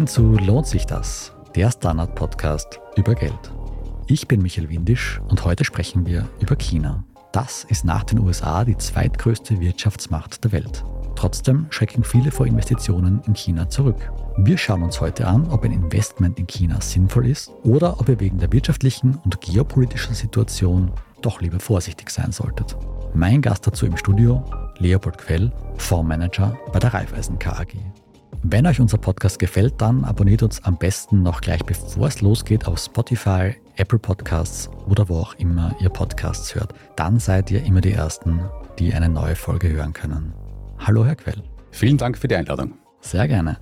Willkommen 0.00 0.38
zu 0.38 0.46
Lohnt 0.46 0.66
sich 0.66 0.86
das? 0.86 1.34
Der 1.54 1.70
Standard-Podcast 1.70 2.80
über 2.96 3.14
Geld. 3.14 3.52
Ich 4.06 4.26
bin 4.26 4.40
Michael 4.40 4.70
Windisch 4.70 5.20
und 5.28 5.44
heute 5.44 5.62
sprechen 5.62 6.06
wir 6.06 6.26
über 6.40 6.56
China. 6.56 7.04
Das 7.32 7.64
ist 7.64 7.84
nach 7.84 8.04
den 8.04 8.20
USA 8.20 8.64
die 8.64 8.78
zweitgrößte 8.78 9.60
Wirtschaftsmacht 9.60 10.42
der 10.42 10.52
Welt. 10.52 10.86
Trotzdem 11.16 11.66
schrecken 11.68 12.02
viele 12.02 12.30
vor 12.30 12.46
Investitionen 12.46 13.20
in 13.26 13.34
China 13.34 13.68
zurück. 13.68 14.10
Wir 14.38 14.56
schauen 14.56 14.84
uns 14.84 15.02
heute 15.02 15.26
an, 15.26 15.46
ob 15.50 15.64
ein 15.64 15.72
Investment 15.72 16.38
in 16.38 16.46
China 16.46 16.80
sinnvoll 16.80 17.26
ist 17.26 17.52
oder 17.62 18.00
ob 18.00 18.08
ihr 18.08 18.20
wegen 18.20 18.38
der 18.38 18.50
wirtschaftlichen 18.54 19.20
und 19.22 19.38
geopolitischen 19.42 20.14
Situation 20.14 20.92
doch 21.20 21.42
lieber 21.42 21.60
vorsichtig 21.60 22.08
sein 22.08 22.32
solltet. 22.32 22.74
Mein 23.12 23.42
Gast 23.42 23.66
dazu 23.66 23.84
im 23.84 23.98
Studio, 23.98 24.42
Leopold 24.78 25.18
Quell, 25.18 25.52
Fondsmanager 25.76 26.58
bei 26.72 26.78
der 26.78 26.94
Raiffeisen 26.94 27.38
KAG. 27.38 27.76
Wenn 28.42 28.66
euch 28.66 28.80
unser 28.80 28.96
Podcast 28.96 29.38
gefällt, 29.38 29.74
dann 29.82 30.02
abonniert 30.02 30.42
uns 30.42 30.64
am 30.64 30.78
besten 30.78 31.22
noch 31.22 31.42
gleich 31.42 31.62
bevor 31.62 32.08
es 32.08 32.22
losgeht 32.22 32.66
auf 32.66 32.78
Spotify, 32.78 33.54
Apple 33.76 33.98
Podcasts 33.98 34.70
oder 34.88 35.10
wo 35.10 35.18
auch 35.18 35.34
immer 35.34 35.76
ihr 35.78 35.90
Podcasts 35.90 36.54
hört. 36.54 36.72
Dann 36.96 37.18
seid 37.18 37.50
ihr 37.50 37.62
immer 37.62 37.82
die 37.82 37.92
Ersten, 37.92 38.40
die 38.78 38.94
eine 38.94 39.10
neue 39.10 39.36
Folge 39.36 39.68
hören 39.68 39.92
können. 39.92 40.32
Hallo, 40.78 41.04
Herr 41.04 41.16
Quell. 41.16 41.42
Vielen 41.70 41.98
Dank 41.98 42.16
für 42.16 42.28
die 42.28 42.34
Einladung. 42.34 42.78
Sehr 43.02 43.28
gerne. 43.28 43.58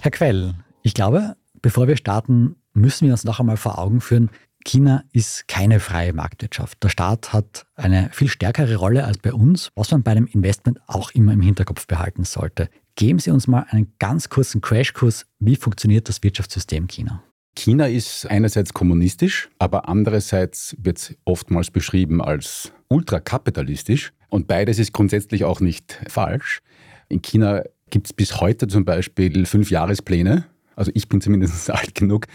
Herr 0.00 0.10
Quell, 0.10 0.54
ich 0.80 0.94
glaube, 0.94 1.36
bevor 1.60 1.86
wir 1.86 1.98
starten, 1.98 2.56
müssen 2.72 3.04
wir 3.04 3.12
uns 3.12 3.24
noch 3.24 3.38
einmal 3.38 3.58
vor 3.58 3.78
Augen 3.78 4.00
führen, 4.00 4.30
China 4.64 5.04
ist 5.12 5.48
keine 5.48 5.80
freie 5.80 6.12
Marktwirtschaft. 6.12 6.82
Der 6.82 6.88
Staat 6.88 7.32
hat 7.32 7.66
eine 7.74 8.08
viel 8.12 8.28
stärkere 8.28 8.76
Rolle 8.76 9.04
als 9.04 9.18
bei 9.18 9.32
uns, 9.32 9.70
was 9.74 9.90
man 9.90 10.02
bei 10.02 10.12
einem 10.12 10.26
Investment 10.26 10.80
auch 10.86 11.10
immer 11.10 11.32
im 11.32 11.40
Hinterkopf 11.40 11.86
behalten 11.86 12.24
sollte. 12.24 12.68
Geben 12.94 13.18
Sie 13.18 13.30
uns 13.30 13.46
mal 13.46 13.66
einen 13.70 13.92
ganz 13.98 14.28
kurzen 14.28 14.60
Crashkurs. 14.60 15.26
Wie 15.38 15.56
funktioniert 15.56 16.08
das 16.08 16.22
Wirtschaftssystem 16.22 16.86
China? 16.86 17.22
China 17.54 17.86
ist 17.86 18.26
einerseits 18.26 18.72
kommunistisch, 18.72 19.50
aber 19.58 19.88
andererseits 19.88 20.76
wird 20.78 20.98
es 20.98 21.14
oftmals 21.24 21.70
beschrieben 21.70 22.22
als 22.22 22.72
ultrakapitalistisch. 22.88 24.12
Und 24.28 24.46
beides 24.46 24.78
ist 24.78 24.92
grundsätzlich 24.92 25.44
auch 25.44 25.60
nicht 25.60 26.00
falsch. 26.08 26.62
In 27.08 27.20
China 27.20 27.62
gibt 27.90 28.06
es 28.06 28.12
bis 28.12 28.40
heute 28.40 28.68
zum 28.68 28.84
Beispiel 28.84 29.44
fünf 29.44 29.70
Jahrespläne 29.70 30.46
also 30.76 30.90
ich 30.94 31.08
bin 31.08 31.20
zumindest 31.20 31.70
alt 31.70 31.94
genug, 31.94 32.26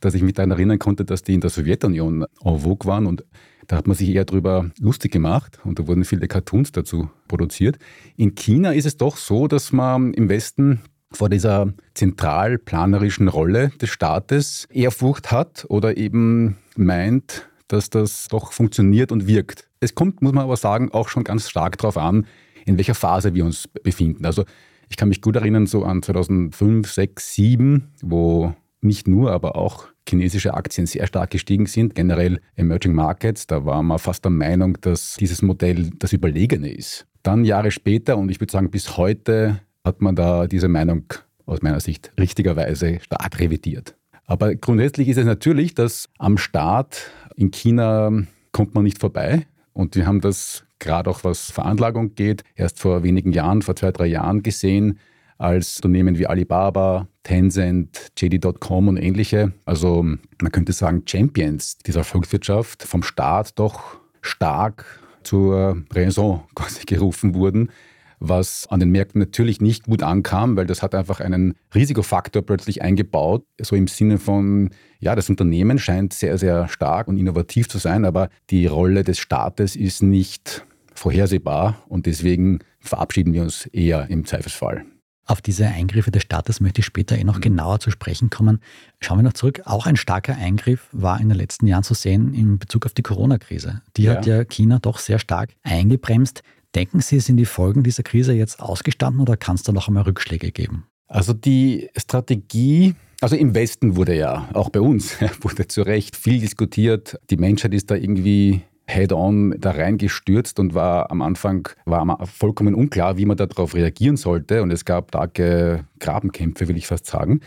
dass 0.00 0.14
ich 0.14 0.22
mich 0.22 0.34
daran 0.34 0.50
erinnern 0.50 0.78
konnte, 0.78 1.04
dass 1.04 1.22
die 1.22 1.34
in 1.34 1.40
der 1.40 1.50
Sowjetunion 1.50 2.22
en 2.22 2.58
vogue 2.58 2.88
waren 2.88 3.06
und 3.06 3.24
da 3.66 3.76
hat 3.76 3.86
man 3.86 3.96
sich 3.96 4.08
eher 4.08 4.24
darüber 4.24 4.70
lustig 4.78 5.12
gemacht 5.12 5.58
und 5.64 5.78
da 5.78 5.86
wurden 5.86 6.04
viele 6.04 6.28
Cartoons 6.28 6.72
dazu 6.72 7.10
produziert. 7.28 7.78
In 8.16 8.34
China 8.34 8.72
ist 8.72 8.86
es 8.86 8.96
doch 8.96 9.16
so, 9.16 9.48
dass 9.48 9.72
man 9.72 10.14
im 10.14 10.28
Westen 10.28 10.80
vor 11.12 11.28
dieser 11.28 11.72
zentralplanerischen 11.94 13.28
Rolle 13.28 13.70
des 13.80 13.90
Staates 13.90 14.66
Ehrfurcht 14.70 15.30
hat 15.30 15.66
oder 15.68 15.96
eben 15.96 16.56
meint, 16.76 17.48
dass 17.68 17.90
das 17.90 18.28
doch 18.28 18.52
funktioniert 18.52 19.12
und 19.12 19.26
wirkt. 19.26 19.68
Es 19.80 19.94
kommt, 19.94 20.22
muss 20.22 20.32
man 20.32 20.44
aber 20.44 20.56
sagen, 20.56 20.92
auch 20.92 21.08
schon 21.08 21.24
ganz 21.24 21.48
stark 21.48 21.78
darauf 21.78 21.96
an, 21.96 22.26
in 22.64 22.76
welcher 22.76 22.94
Phase 22.94 23.34
wir 23.34 23.44
uns 23.44 23.68
befinden. 23.68 24.24
Also 24.24 24.44
ich 24.88 24.96
kann 24.96 25.08
mich 25.08 25.20
gut 25.20 25.36
erinnern, 25.36 25.66
so 25.66 25.84
an 25.84 26.02
2005, 26.02 26.90
6, 26.90 27.34
7, 27.34 27.92
wo 28.02 28.54
nicht 28.80 29.08
nur, 29.08 29.32
aber 29.32 29.56
auch 29.56 29.86
chinesische 30.08 30.54
Aktien 30.54 30.86
sehr 30.86 31.06
stark 31.06 31.30
gestiegen 31.30 31.66
sind, 31.66 31.94
generell 31.94 32.40
Emerging 32.56 32.94
Markets. 32.94 33.46
Da 33.46 33.64
war 33.64 33.82
man 33.82 33.98
fast 33.98 34.24
der 34.24 34.30
Meinung, 34.30 34.78
dass 34.80 35.16
dieses 35.18 35.42
Modell 35.42 35.90
das 35.98 36.12
Überlegene 36.12 36.72
ist. 36.72 37.06
Dann 37.22 37.44
Jahre 37.44 37.70
später, 37.70 38.16
und 38.16 38.30
ich 38.30 38.40
würde 38.40 38.52
sagen 38.52 38.70
bis 38.70 38.96
heute, 38.96 39.60
hat 39.84 40.00
man 40.00 40.14
da 40.14 40.46
diese 40.46 40.68
Meinung 40.68 41.04
aus 41.44 41.62
meiner 41.62 41.80
Sicht 41.80 42.12
richtigerweise 42.18 43.00
stark 43.00 43.38
revidiert. 43.38 43.96
Aber 44.26 44.54
grundsätzlich 44.54 45.08
ist 45.08 45.18
es 45.18 45.24
natürlich, 45.24 45.74
dass 45.74 46.08
am 46.18 46.38
Staat 46.38 47.10
in 47.36 47.50
China 47.50 48.10
kommt 48.52 48.74
man 48.74 48.84
nicht 48.84 48.98
vorbei. 48.98 49.46
Und 49.72 49.94
wir 49.94 50.06
haben 50.06 50.20
das 50.20 50.64
gerade 50.78 51.10
auch 51.10 51.22
was 51.22 51.50
Veranlagung 51.50 52.14
geht, 52.14 52.42
erst 52.54 52.80
vor 52.80 53.02
wenigen 53.02 53.32
Jahren, 53.32 53.62
vor 53.62 53.76
zwei, 53.76 53.92
drei 53.92 54.06
Jahren 54.06 54.42
gesehen, 54.42 54.98
als 55.38 55.76
Unternehmen 55.76 56.18
wie 56.18 56.26
Alibaba, 56.26 57.08
Tencent, 57.22 58.08
JD.com 58.18 58.88
und 58.88 58.96
ähnliche, 58.96 59.52
also 59.64 60.02
man 60.02 60.52
könnte 60.52 60.72
sagen 60.72 61.02
Champions 61.06 61.78
dieser 61.78 62.04
Volkswirtschaft 62.04 62.82
vom 62.82 63.02
Staat 63.02 63.58
doch 63.58 63.98
stark 64.20 65.00
zur 65.22 65.82
Raison 65.92 66.44
gerufen 66.86 67.34
wurden 67.34 67.70
was 68.18 68.66
an 68.68 68.80
den 68.80 68.90
Märkten 68.90 69.20
natürlich 69.20 69.60
nicht 69.60 69.84
gut 69.84 70.02
ankam, 70.02 70.56
weil 70.56 70.66
das 70.66 70.82
hat 70.82 70.94
einfach 70.94 71.20
einen 71.20 71.54
Risikofaktor 71.74 72.42
plötzlich 72.42 72.82
eingebaut, 72.82 73.44
so 73.60 73.76
im 73.76 73.86
Sinne 73.88 74.18
von, 74.18 74.70
ja, 75.00 75.14
das 75.14 75.28
Unternehmen 75.28 75.78
scheint 75.78 76.12
sehr, 76.12 76.38
sehr 76.38 76.68
stark 76.68 77.08
und 77.08 77.18
innovativ 77.18 77.68
zu 77.68 77.78
sein, 77.78 78.04
aber 78.04 78.28
die 78.50 78.66
Rolle 78.66 79.04
des 79.04 79.18
Staates 79.18 79.76
ist 79.76 80.02
nicht 80.02 80.64
vorhersehbar 80.94 81.82
und 81.88 82.06
deswegen 82.06 82.60
verabschieden 82.80 83.34
wir 83.34 83.42
uns 83.42 83.66
eher 83.66 84.08
im 84.08 84.24
Zweifelsfall. 84.24 84.84
Auf 85.26 85.42
diese 85.42 85.66
Eingriffe 85.66 86.12
des 86.12 86.22
Staates 86.22 86.60
möchte 86.60 86.80
ich 86.80 86.86
später 86.86 87.18
eh 87.18 87.24
noch 87.24 87.40
genauer 87.40 87.80
zu 87.80 87.90
sprechen 87.90 88.30
kommen. 88.30 88.60
Schauen 89.00 89.18
wir 89.18 89.22
noch 89.24 89.32
zurück. 89.32 89.62
Auch 89.64 89.86
ein 89.86 89.96
starker 89.96 90.36
Eingriff 90.36 90.88
war 90.92 91.20
in 91.20 91.28
den 91.28 91.36
letzten 91.36 91.66
Jahren 91.66 91.82
zu 91.82 91.94
sehen 91.94 92.32
in 92.32 92.58
Bezug 92.60 92.86
auf 92.86 92.94
die 92.94 93.02
Corona-Krise. 93.02 93.82
Die 93.96 94.04
ja. 94.04 94.12
hat 94.12 94.26
ja 94.26 94.44
China 94.44 94.78
doch 94.78 94.98
sehr 94.98 95.18
stark 95.18 95.50
eingebremst. 95.64 96.42
Denken 96.76 97.00
Sie, 97.00 97.18
sind 97.18 97.38
die 97.38 97.44
Folgen 97.44 97.82
dieser 97.82 98.04
Krise 98.04 98.34
jetzt 98.34 98.60
ausgestanden 98.60 99.20
oder 99.20 99.36
kann 99.36 99.56
es 99.56 99.64
da 99.64 99.72
noch 99.72 99.88
einmal 99.88 100.04
Rückschläge 100.04 100.52
geben? 100.52 100.86
Also 101.08 101.32
die 101.32 101.88
Strategie, 101.96 102.94
also 103.20 103.34
im 103.34 103.54
Westen 103.54 103.96
wurde 103.96 104.16
ja, 104.16 104.48
auch 104.52 104.70
bei 104.70 104.80
uns, 104.80 105.16
wurde 105.40 105.66
zu 105.66 105.82
Recht 105.82 106.14
viel 106.14 106.40
diskutiert. 106.40 107.18
Die 107.30 107.36
Menschheit 107.36 107.74
ist 107.74 107.90
da 107.90 107.96
irgendwie 107.96 108.62
head-on 108.88 109.56
da 109.58 109.72
reingestürzt 109.72 110.58
und 110.60 110.74
war 110.74 111.10
am 111.10 111.22
Anfang 111.22 111.68
war 111.84 112.26
vollkommen 112.26 112.74
unklar, 112.74 113.16
wie 113.16 113.26
man 113.26 113.36
darauf 113.36 113.74
reagieren 113.74 114.16
sollte. 114.16 114.62
Und 114.62 114.70
es 114.70 114.84
gab 114.84 115.08
starke 115.08 115.84
Grabenkämpfe, 115.98 116.68
will 116.68 116.76
ich 116.76 116.86
fast 116.86 117.06
sagen. 117.06 117.40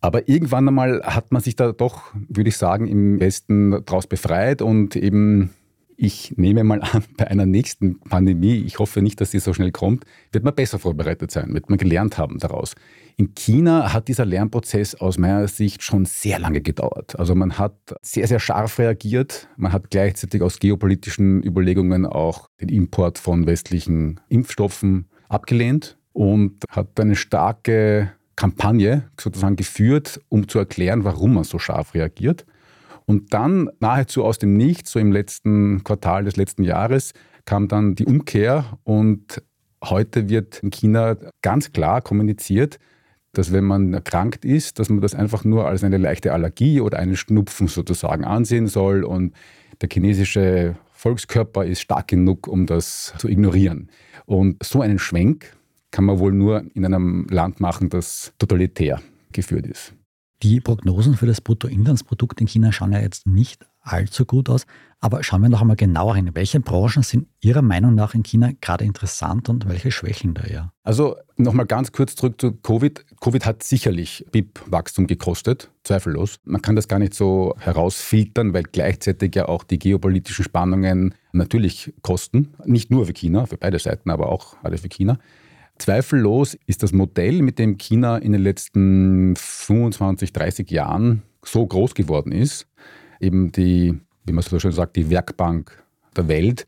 Aber 0.00 0.28
irgendwann 0.28 0.66
einmal 0.66 1.02
hat 1.02 1.30
man 1.30 1.42
sich 1.42 1.56
da 1.56 1.72
doch, 1.72 2.04
würde 2.28 2.48
ich 2.48 2.56
sagen, 2.56 2.86
im 2.86 3.20
Westen 3.20 3.82
daraus 3.84 4.06
befreit 4.06 4.62
und 4.62 4.96
eben 4.96 5.50
ich 6.02 6.32
nehme 6.38 6.64
mal 6.64 6.80
an, 6.80 7.04
bei 7.18 7.26
einer 7.28 7.44
nächsten 7.44 8.00
Pandemie, 8.00 8.56
ich 8.66 8.78
hoffe 8.78 9.02
nicht, 9.02 9.20
dass 9.20 9.32
sie 9.32 9.38
so 9.38 9.52
schnell 9.52 9.70
kommt, 9.70 10.04
wird 10.32 10.44
man 10.44 10.54
besser 10.54 10.78
vorbereitet 10.78 11.30
sein, 11.30 11.52
wird 11.52 11.68
man 11.68 11.78
gelernt 11.78 12.16
haben 12.16 12.38
daraus. 12.38 12.74
In 13.18 13.34
China 13.34 13.92
hat 13.92 14.08
dieser 14.08 14.24
Lernprozess 14.24 14.94
aus 14.94 15.18
meiner 15.18 15.46
Sicht 15.46 15.82
schon 15.82 16.06
sehr 16.06 16.38
lange 16.38 16.62
gedauert. 16.62 17.18
Also 17.18 17.34
man 17.34 17.58
hat 17.58 17.74
sehr, 18.00 18.26
sehr 18.26 18.40
scharf 18.40 18.78
reagiert. 18.78 19.48
Man 19.58 19.74
hat 19.74 19.90
gleichzeitig 19.90 20.40
aus 20.40 20.58
geopolitischen 20.58 21.42
Überlegungen 21.42 22.06
auch 22.06 22.48
den 22.62 22.70
Import 22.70 23.18
von 23.18 23.46
westlichen 23.46 24.20
Impfstoffen 24.30 25.10
abgelehnt 25.28 25.98
und 26.14 26.64
hat 26.70 26.98
eine 26.98 27.14
starke 27.14 28.10
Kampagne 28.36 29.10
sozusagen 29.20 29.56
geführt, 29.56 30.18
um 30.30 30.48
zu 30.48 30.58
erklären, 30.58 31.04
warum 31.04 31.34
man 31.34 31.44
so 31.44 31.58
scharf 31.58 31.92
reagiert. 31.92 32.46
Und 33.10 33.34
dann 33.34 33.68
nahezu 33.80 34.22
aus 34.22 34.38
dem 34.38 34.56
Nichts, 34.56 34.92
so 34.92 35.00
im 35.00 35.10
letzten 35.10 35.82
Quartal 35.82 36.22
des 36.22 36.36
letzten 36.36 36.62
Jahres, 36.62 37.12
kam 37.44 37.66
dann 37.66 37.96
die 37.96 38.06
Umkehr 38.06 38.78
und 38.84 39.42
heute 39.82 40.28
wird 40.28 40.62
in 40.62 40.70
China 40.70 41.16
ganz 41.42 41.72
klar 41.72 42.02
kommuniziert, 42.02 42.78
dass 43.32 43.52
wenn 43.52 43.64
man 43.64 43.92
erkrankt 43.94 44.44
ist, 44.44 44.78
dass 44.78 44.90
man 44.90 45.00
das 45.00 45.16
einfach 45.16 45.42
nur 45.42 45.66
als 45.66 45.82
eine 45.82 45.96
leichte 45.96 46.32
Allergie 46.32 46.80
oder 46.80 47.00
einen 47.00 47.16
Schnupfen 47.16 47.66
sozusagen 47.66 48.24
ansehen 48.24 48.68
soll 48.68 49.02
und 49.02 49.34
der 49.80 49.88
chinesische 49.92 50.76
Volkskörper 50.92 51.64
ist 51.64 51.80
stark 51.80 52.06
genug, 52.06 52.46
um 52.46 52.66
das 52.66 53.12
zu 53.18 53.26
ignorieren. 53.26 53.90
Und 54.24 54.62
so 54.62 54.82
einen 54.82 55.00
Schwenk 55.00 55.56
kann 55.90 56.04
man 56.04 56.20
wohl 56.20 56.30
nur 56.30 56.62
in 56.74 56.84
einem 56.84 57.26
Land 57.28 57.58
machen, 57.58 57.88
das 57.88 58.32
totalitär 58.38 59.02
geführt 59.32 59.66
ist. 59.66 59.94
Die 60.42 60.60
Prognosen 60.60 61.16
für 61.16 61.26
das 61.26 61.42
Bruttoinlandsprodukt 61.42 62.40
in 62.40 62.46
China 62.46 62.72
schauen 62.72 62.92
ja 62.92 63.00
jetzt 63.00 63.26
nicht 63.26 63.66
allzu 63.82 64.24
gut 64.24 64.48
aus. 64.48 64.66
Aber 64.98 65.22
schauen 65.22 65.42
wir 65.42 65.48
noch 65.48 65.60
einmal 65.60 65.76
genauer 65.76 66.16
hin. 66.16 66.30
Welche 66.34 66.60
Branchen 66.60 67.02
sind 67.02 67.26
Ihrer 67.40 67.62
Meinung 67.62 67.94
nach 67.94 68.14
in 68.14 68.22
China 68.22 68.50
gerade 68.60 68.84
interessant 68.84 69.48
und 69.48 69.68
welche 69.68 69.90
schwächeln 69.90 70.34
da 70.34 70.42
eher? 70.42 70.72
Also 70.82 71.16
nochmal 71.36 71.66
ganz 71.66 71.92
kurz 71.92 72.14
zurück 72.14 72.40
zu 72.40 72.52
Covid. 72.52 73.04
Covid 73.20 73.46
hat 73.46 73.62
sicherlich 73.62 74.26
BIP-Wachstum 74.32 75.06
gekostet, 75.06 75.70
zweifellos. 75.84 76.38
Man 76.44 76.60
kann 76.60 76.76
das 76.76 76.88
gar 76.88 76.98
nicht 76.98 77.14
so 77.14 77.54
herausfiltern, 77.58 78.52
weil 78.52 78.64
gleichzeitig 78.64 79.34
ja 79.34 79.46
auch 79.46 79.64
die 79.64 79.78
geopolitischen 79.78 80.44
Spannungen 80.44 81.14
natürlich 81.32 81.92
kosten. 82.02 82.54
Nicht 82.64 82.90
nur 82.90 83.06
für 83.06 83.12
China, 83.12 83.46
für 83.46 83.56
beide 83.56 83.78
Seiten, 83.78 84.10
aber 84.10 84.30
auch 84.30 84.56
alle 84.62 84.76
für 84.76 84.88
China. 84.88 85.18
Zweifellos 85.80 86.58
ist 86.66 86.82
das 86.82 86.92
Modell, 86.92 87.40
mit 87.40 87.58
dem 87.58 87.78
China 87.78 88.18
in 88.18 88.32
den 88.32 88.42
letzten 88.42 89.34
25, 89.34 90.32
30 90.32 90.70
Jahren 90.70 91.22
so 91.42 91.66
groß 91.66 91.94
geworden 91.94 92.32
ist, 92.32 92.66
eben 93.18 93.50
die, 93.50 93.98
wie 94.24 94.32
man 94.32 94.42
so 94.42 94.58
schön 94.58 94.72
sagt, 94.72 94.96
die 94.96 95.08
Werkbank 95.08 95.82
der 96.16 96.28
Welt, 96.28 96.66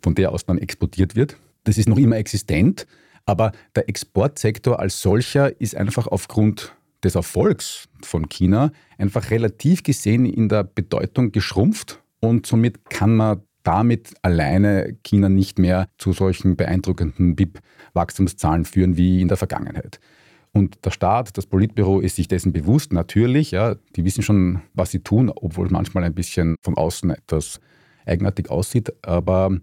von 0.00 0.14
der 0.14 0.30
aus 0.30 0.46
dann 0.46 0.58
exportiert 0.58 1.16
wird. 1.16 1.36
Das 1.64 1.76
ist 1.76 1.88
noch 1.88 1.98
immer 1.98 2.16
existent, 2.16 2.86
aber 3.26 3.50
der 3.74 3.88
Exportsektor 3.88 4.78
als 4.78 5.02
solcher 5.02 5.60
ist 5.60 5.76
einfach 5.76 6.06
aufgrund 6.06 6.74
des 7.02 7.16
Erfolgs 7.16 7.88
von 8.02 8.28
China 8.28 8.70
einfach 8.96 9.30
relativ 9.30 9.82
gesehen 9.82 10.24
in 10.24 10.48
der 10.48 10.62
Bedeutung 10.62 11.32
geschrumpft 11.32 12.00
und 12.20 12.46
somit 12.46 12.88
kann 12.88 13.16
man 13.16 13.42
damit 13.62 14.14
alleine 14.22 14.96
China 15.02 15.28
nicht 15.28 15.58
mehr 15.58 15.88
zu 15.98 16.12
solchen 16.12 16.56
beeindruckenden 16.56 17.36
BIP-Wachstumszahlen 17.36 18.64
führen 18.64 18.96
wie 18.96 19.20
in 19.20 19.28
der 19.28 19.36
Vergangenheit. 19.36 20.00
Und 20.52 20.84
der 20.84 20.90
Staat, 20.90 21.36
das 21.38 21.46
Politbüro 21.46 22.00
ist 22.00 22.16
sich 22.16 22.28
dessen 22.28 22.52
bewusst, 22.52 22.92
natürlich. 22.92 23.52
Ja, 23.52 23.76
die 23.96 24.04
wissen 24.04 24.22
schon, 24.22 24.60
was 24.74 24.90
sie 24.90 25.00
tun, 25.00 25.30
obwohl 25.34 25.66
es 25.66 25.72
manchmal 25.72 26.04
ein 26.04 26.14
bisschen 26.14 26.56
von 26.62 26.76
außen 26.76 27.10
etwas 27.10 27.60
eigenartig 28.04 28.50
aussieht. 28.50 28.92
Aber 29.02 29.56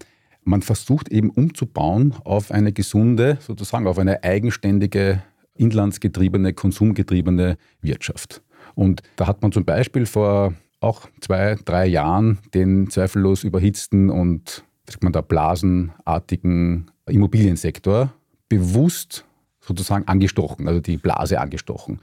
man 0.43 0.63
versucht 0.63 1.09
eben 1.09 1.29
umzubauen 1.29 2.15
auf 2.23 2.51
eine 2.51 2.73
gesunde, 2.73 3.37
sozusagen 3.39 3.85
auf 3.85 3.99
eine 3.99 4.23
eigenständige, 4.23 5.21
inlandsgetriebene, 5.55 6.53
konsumgetriebene 6.53 7.57
Wirtschaft. 7.81 8.41
Und 8.73 9.03
da 9.15 9.27
hat 9.27 9.43
man 9.43 9.51
zum 9.51 9.65
Beispiel 9.65 10.07
vor 10.07 10.53
auch 10.79 11.07
zwei, 11.21 11.57
drei 11.65 11.87
Jahren 11.87 12.39
den 12.53 12.89
zweifellos 12.89 13.43
überhitzten 13.43 14.09
und 14.09 14.63
sagt 14.87 15.03
man 15.03 15.13
da, 15.13 15.21
blasenartigen 15.21 16.89
Immobiliensektor 17.07 18.13
bewusst 18.47 19.25
sozusagen 19.59 20.07
angestochen, 20.07 20.67
also 20.67 20.79
die 20.79 20.97
Blase 20.97 21.39
angestochen. 21.39 21.99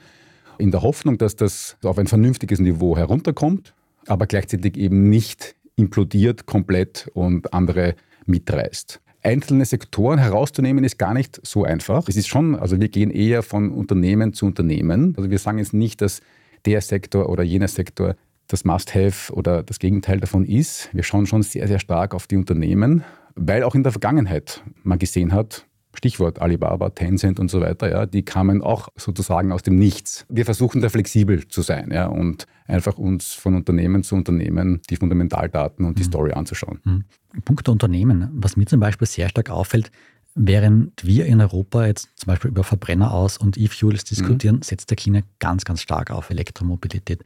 In 0.58 0.70
der 0.70 0.82
Hoffnung, 0.82 1.18
dass 1.18 1.36
das 1.36 1.76
auf 1.82 1.98
ein 1.98 2.06
vernünftiges 2.06 2.60
Niveau 2.60 2.96
herunterkommt, 2.96 3.74
aber 4.06 4.26
gleichzeitig 4.26 4.76
eben 4.76 5.10
nicht 5.10 5.56
implodiert 5.76 6.46
komplett 6.46 7.10
und 7.14 7.52
andere 7.52 7.96
mitreißt. 8.26 9.00
Einzelne 9.22 9.64
Sektoren 9.64 10.18
herauszunehmen 10.18 10.84
ist 10.84 10.98
gar 10.98 11.12
nicht 11.12 11.40
so 11.44 11.64
einfach. 11.64 12.08
Es 12.08 12.16
ist 12.16 12.28
schon, 12.28 12.54
also 12.54 12.80
wir 12.80 12.88
gehen 12.88 13.10
eher 13.10 13.42
von 13.42 13.72
Unternehmen 13.72 14.32
zu 14.32 14.46
Unternehmen. 14.46 15.14
Also 15.16 15.30
wir 15.30 15.38
sagen 15.38 15.58
jetzt 15.58 15.74
nicht, 15.74 16.00
dass 16.00 16.20
der 16.64 16.80
Sektor 16.80 17.28
oder 17.28 17.42
jener 17.42 17.68
Sektor 17.68 18.14
das 18.48 18.64
Must-Have 18.64 19.32
oder 19.32 19.62
das 19.62 19.78
Gegenteil 19.78 20.20
davon 20.20 20.44
ist. 20.44 20.88
Wir 20.92 21.02
schauen 21.02 21.26
schon 21.26 21.42
sehr, 21.42 21.68
sehr 21.68 21.78
stark 21.78 22.14
auf 22.14 22.26
die 22.26 22.36
Unternehmen, 22.36 23.04
weil 23.34 23.62
auch 23.62 23.74
in 23.74 23.82
der 23.82 23.92
Vergangenheit 23.92 24.62
man 24.82 24.98
gesehen 24.98 25.32
hat, 25.32 25.66
Stichwort 25.96 26.40
Alibaba, 26.40 26.90
Tencent 26.90 27.40
und 27.40 27.50
so 27.50 27.60
weiter, 27.60 27.90
ja, 27.90 28.06
die 28.06 28.22
kamen 28.22 28.62
auch 28.62 28.88
sozusagen 28.96 29.50
aus 29.52 29.62
dem 29.62 29.76
Nichts. 29.76 30.26
Wir 30.28 30.44
versuchen 30.44 30.80
da 30.80 30.88
flexibel 30.88 31.48
zu 31.48 31.62
sein 31.62 31.90
ja, 31.90 32.06
und 32.06 32.46
einfach 32.66 32.98
uns 32.98 33.32
von 33.32 33.54
Unternehmen 33.54 34.02
zu 34.02 34.14
Unternehmen 34.14 34.82
die 34.90 34.96
Fundamentaldaten 34.96 35.84
und 35.84 35.98
die 35.98 36.02
mhm. 36.02 36.06
Story 36.06 36.32
anzuschauen. 36.32 36.80
Mhm. 36.84 37.04
Punkt 37.44 37.66
der 37.66 37.72
Unternehmen, 37.72 38.28
was 38.34 38.56
mir 38.56 38.66
zum 38.66 38.80
Beispiel 38.80 39.06
sehr 39.06 39.28
stark 39.28 39.50
auffällt, 39.50 39.90
während 40.34 41.04
wir 41.04 41.26
in 41.26 41.40
Europa 41.40 41.86
jetzt 41.86 42.10
zum 42.14 42.28
Beispiel 42.28 42.50
über 42.50 42.62
Verbrenner 42.62 43.12
aus 43.12 43.38
und 43.38 43.56
E-Fuels 43.56 44.04
diskutieren, 44.04 44.56
mhm. 44.56 44.62
setzt 44.62 44.90
der 44.90 44.96
China 44.96 45.20
ganz, 45.38 45.64
ganz 45.64 45.80
stark 45.80 46.10
auf 46.10 46.30
Elektromobilität. 46.30 47.24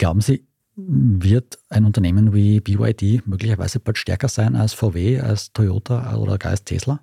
Glauben 0.00 0.22
Sie, 0.22 0.46
wird 0.76 1.58
ein 1.68 1.84
Unternehmen 1.84 2.32
wie 2.32 2.60
BYD 2.60 3.26
möglicherweise 3.26 3.80
bald 3.80 3.98
stärker 3.98 4.28
sein 4.28 4.56
als 4.56 4.72
VW, 4.72 5.20
als 5.20 5.52
Toyota 5.52 6.16
oder 6.16 6.38
gar 6.38 6.52
als 6.52 6.64
Tesla? 6.64 7.00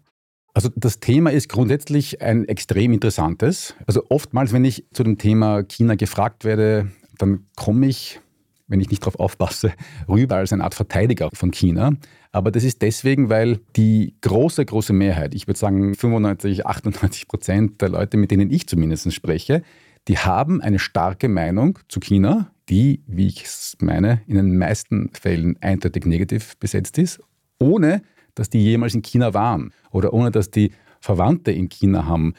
Also 0.56 0.72
das 0.76 1.00
Thema 1.00 1.32
ist 1.32 1.48
grundsätzlich 1.48 2.24
ein 2.24 2.46
extrem 2.46 2.94
interessantes. 2.94 3.76
Also 3.86 4.02
oftmals, 4.10 4.52
wenn 4.52 4.66
ich 4.66 4.84
zu 4.94 5.04
dem 5.04 5.20
Thema 5.20 5.62
China 5.62 5.94
gefragt 5.94 6.44
werde, 6.44 6.92
dann 7.20 7.46
komme 7.56 7.86
ich, 7.86 8.20
wenn 8.66 8.82
ich 8.82 8.90
nicht 8.90 9.04
darauf 9.04 9.20
aufpasse, 9.20 9.74
rüber 10.10 10.38
als 10.38 10.52
eine 10.52 10.64
Art 10.64 10.74
Verteidiger 10.74 11.30
von 11.34 11.52
China. 11.52 11.94
Aber 12.32 12.50
das 12.50 12.64
ist 12.64 12.82
deswegen, 12.82 13.30
weil 13.30 13.60
die 13.76 14.16
große, 14.22 14.66
große 14.66 14.94
Mehrheit, 14.94 15.36
ich 15.36 15.46
würde 15.46 15.60
sagen 15.60 15.94
95, 15.94 16.66
98 16.66 17.28
Prozent 17.28 17.80
der 17.80 17.90
Leute, 17.90 18.18
mit 18.18 18.32
denen 18.32 18.50
ich 18.50 18.66
zumindest 18.66 19.14
spreche, 19.14 19.62
die 20.08 20.18
haben 20.18 20.62
eine 20.62 20.80
starke 20.80 21.30
Meinung 21.30 21.78
zu 21.90 22.00
China, 22.00 22.52
die, 22.70 23.02
wie 23.08 23.28
ich 23.28 23.44
es 23.44 23.78
meine, 23.80 24.22
in 24.28 24.36
den 24.36 24.58
meisten 24.58 25.10
Fällen 25.14 25.58
eindeutig 25.62 26.06
negativ 26.06 26.58
besetzt 26.58 26.98
ist, 26.98 27.20
ohne 27.60 28.02
dass 28.36 28.50
die 28.50 28.64
jemals 28.64 28.94
in 28.94 29.02
China 29.02 29.34
waren 29.34 29.74
oder 29.92 30.14
ohne 30.14 30.32
dass 30.32 30.52
die 30.52 30.72
Verwandte 31.00 31.52
in 31.52 31.70
China 31.70 32.06
haben. 32.06 32.34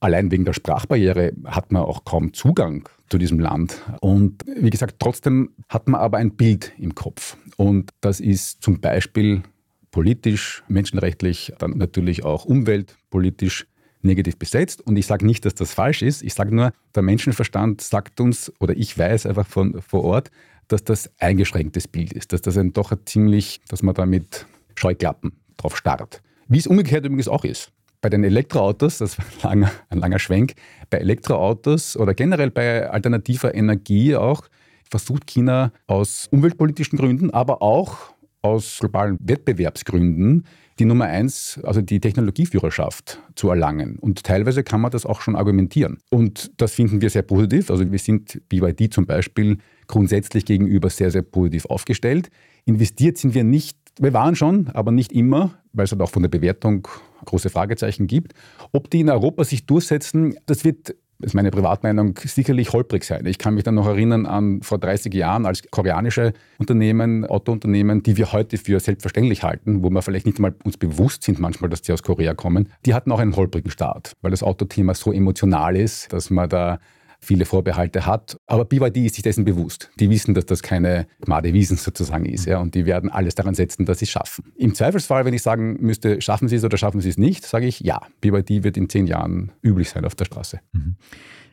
Allein 0.00 0.30
wegen 0.30 0.44
der 0.44 0.52
Sprachbarriere 0.52 1.32
hat 1.44 1.72
man 1.72 1.82
auch 1.82 2.04
kaum 2.04 2.32
Zugang 2.32 2.88
zu 3.08 3.18
diesem 3.18 3.38
Land. 3.38 3.82
Und 4.00 4.44
wie 4.46 4.70
gesagt, 4.70 4.96
trotzdem 4.98 5.50
hat 5.68 5.88
man 5.88 6.00
aber 6.00 6.18
ein 6.18 6.36
Bild 6.36 6.72
im 6.78 6.94
Kopf. 6.94 7.36
Und 7.56 7.90
das 8.00 8.20
ist 8.20 8.62
zum 8.62 8.80
Beispiel 8.80 9.42
politisch, 9.90 10.62
menschenrechtlich, 10.68 11.52
dann 11.58 11.76
natürlich 11.76 12.24
auch 12.24 12.44
umweltpolitisch 12.44 13.66
negativ 14.02 14.36
besetzt. 14.38 14.80
Und 14.86 14.96
ich 14.96 15.06
sage 15.06 15.26
nicht, 15.26 15.44
dass 15.44 15.54
das 15.54 15.74
falsch 15.74 16.02
ist. 16.02 16.22
Ich 16.22 16.34
sage 16.34 16.54
nur, 16.54 16.72
der 16.94 17.02
Menschenverstand 17.02 17.80
sagt 17.80 18.20
uns, 18.20 18.52
oder 18.60 18.76
ich 18.76 18.96
weiß 18.96 19.26
einfach 19.26 19.46
von 19.46 19.80
vor 19.82 20.04
Ort, 20.04 20.30
dass 20.68 20.84
das 20.84 21.10
eingeschränktes 21.18 21.88
Bild 21.88 22.12
ist, 22.12 22.32
dass 22.32 22.42
das 22.42 22.56
ein 22.56 22.72
doch 22.72 22.92
ein 22.92 23.00
ziemlich, 23.04 23.60
dass 23.68 23.82
man 23.82 23.94
damit 23.94 24.46
Scheuklappen 24.76 25.32
drauf 25.56 25.76
starrt. 25.76 26.22
Wie 26.48 26.58
es 26.58 26.66
umgekehrt 26.66 27.04
übrigens 27.04 27.28
auch 27.28 27.44
ist. 27.44 27.72
Bei 28.00 28.08
den 28.08 28.24
Elektroautos, 28.24 28.98
das 28.98 29.18
war 29.18 29.50
ein 29.50 29.60
langer, 29.60 29.72
ein 29.90 29.98
langer 29.98 30.18
Schwenk, 30.18 30.54
bei 30.88 30.98
Elektroautos 30.98 31.96
oder 31.96 32.14
generell 32.14 32.50
bei 32.50 32.88
alternativer 32.88 33.54
Energie 33.54 34.16
auch, 34.16 34.48
versucht 34.88 35.26
China 35.26 35.72
aus 35.86 36.28
umweltpolitischen 36.30 36.98
Gründen, 36.98 37.30
aber 37.30 37.62
auch 37.62 38.14
aus 38.42 38.78
globalen 38.80 39.18
Wettbewerbsgründen 39.20 40.46
die 40.80 40.86
Nummer 40.86 41.04
eins, 41.04 41.60
also 41.62 41.82
die 41.82 42.00
Technologieführerschaft 42.00 43.20
zu 43.36 43.50
erlangen. 43.50 43.98
Und 43.98 44.24
teilweise 44.24 44.64
kann 44.64 44.80
man 44.80 44.90
das 44.90 45.06
auch 45.06 45.20
schon 45.20 45.36
argumentieren. 45.36 45.98
Und 46.10 46.50
das 46.56 46.72
finden 46.72 47.00
wir 47.00 47.10
sehr 47.10 47.22
positiv. 47.22 47.70
Also 47.70 47.90
wir 47.90 47.98
sind 47.98 48.40
BYD 48.48 48.92
zum 48.92 49.06
Beispiel 49.06 49.58
grundsätzlich 49.86 50.44
gegenüber 50.44 50.90
sehr, 50.90 51.10
sehr 51.10 51.22
positiv 51.22 51.66
aufgestellt. 51.66 52.30
Investiert 52.64 53.18
sind 53.18 53.34
wir 53.34 53.44
nicht 53.44 53.76
wir 53.98 54.14
waren 54.14 54.34
schon, 54.34 54.68
aber 54.68 54.92
nicht 54.92 55.12
immer, 55.12 55.58
weil 55.72 55.84
es 55.84 55.92
halt 55.92 56.00
auch 56.00 56.10
von 56.10 56.22
der 56.22 56.30
Bewertung 56.30 56.88
große 57.26 57.50
Fragezeichen 57.50 58.06
gibt. 58.06 58.32
Ob 58.72 58.88
die 58.88 59.00
in 59.00 59.10
Europa 59.10 59.44
sich 59.44 59.66
durchsetzen, 59.66 60.36
das 60.46 60.64
wird 60.64 60.94
ist 61.22 61.34
meine 61.34 61.50
Privatmeinung, 61.50 62.18
sicherlich 62.24 62.72
holprig 62.72 63.04
sein. 63.04 63.26
Ich 63.26 63.38
kann 63.38 63.54
mich 63.54 63.64
dann 63.64 63.74
noch 63.74 63.86
erinnern 63.86 64.26
an 64.26 64.62
vor 64.62 64.78
30 64.78 65.12
Jahren 65.14 65.46
als 65.46 65.62
koreanische 65.70 66.32
Unternehmen, 66.58 67.24
Autounternehmen, 67.26 68.02
die 68.02 68.16
wir 68.16 68.32
heute 68.32 68.58
für 68.58 68.80
selbstverständlich 68.80 69.42
halten, 69.42 69.82
wo 69.82 69.90
wir 69.90 70.02
vielleicht 70.02 70.26
nicht 70.26 70.38
mal 70.38 70.54
uns 70.64 70.76
bewusst 70.76 71.22
sind 71.22 71.38
manchmal, 71.38 71.70
dass 71.70 71.82
die 71.82 71.92
aus 71.92 72.02
Korea 72.02 72.34
kommen. 72.34 72.68
Die 72.86 72.94
hatten 72.94 73.12
auch 73.12 73.18
einen 73.18 73.36
holprigen 73.36 73.70
Start, 73.70 74.12
weil 74.22 74.30
das 74.30 74.42
Autothema 74.42 74.94
so 74.94 75.12
emotional 75.12 75.76
ist, 75.76 76.12
dass 76.12 76.30
man 76.30 76.48
da 76.48 76.78
viele 77.20 77.44
Vorbehalte 77.44 78.06
hat. 78.06 78.38
Aber 78.46 78.64
BYD 78.64 78.98
ist 78.98 79.14
sich 79.14 79.22
dessen 79.22 79.44
bewusst. 79.44 79.90
Die 80.00 80.10
wissen, 80.10 80.34
dass 80.34 80.46
das 80.46 80.62
keine 80.62 81.06
Gmade 81.20 81.52
Wiesen 81.52 81.76
sozusagen 81.76 82.24
ist. 82.24 82.46
Ja, 82.46 82.58
und 82.58 82.74
die 82.74 82.86
werden 82.86 83.10
alles 83.10 83.34
daran 83.34 83.54
setzen, 83.54 83.84
dass 83.84 83.98
sie 83.98 84.06
es 84.06 84.10
schaffen. 84.10 84.52
Im 84.56 84.74
Zweifelsfall, 84.74 85.24
wenn 85.24 85.34
ich 85.34 85.42
sagen 85.42 85.76
müsste, 85.80 86.20
schaffen 86.20 86.48
sie 86.48 86.56
es 86.56 86.64
oder 86.64 86.78
schaffen 86.78 87.00
sie 87.00 87.10
es 87.10 87.18
nicht, 87.18 87.44
sage 87.44 87.66
ich 87.66 87.80
ja. 87.80 88.00
BYD 88.20 88.64
wird 88.64 88.76
in 88.76 88.88
zehn 88.88 89.06
Jahren 89.06 89.52
üblich 89.62 89.90
sein 89.90 90.04
auf 90.04 90.14
der 90.14 90.24
Straße. 90.24 90.60
Mhm. 90.72 90.96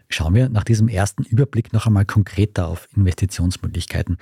Schauen 0.09 0.33
wir 0.33 0.47
nach 0.49 0.63
diesem 0.63 0.87
ersten 0.87 1.23
Überblick 1.23 1.73
noch 1.73 1.85
einmal 1.85 2.05
konkreter 2.05 2.67
auf 2.67 2.87
Investitionsmöglichkeiten. 2.95 4.17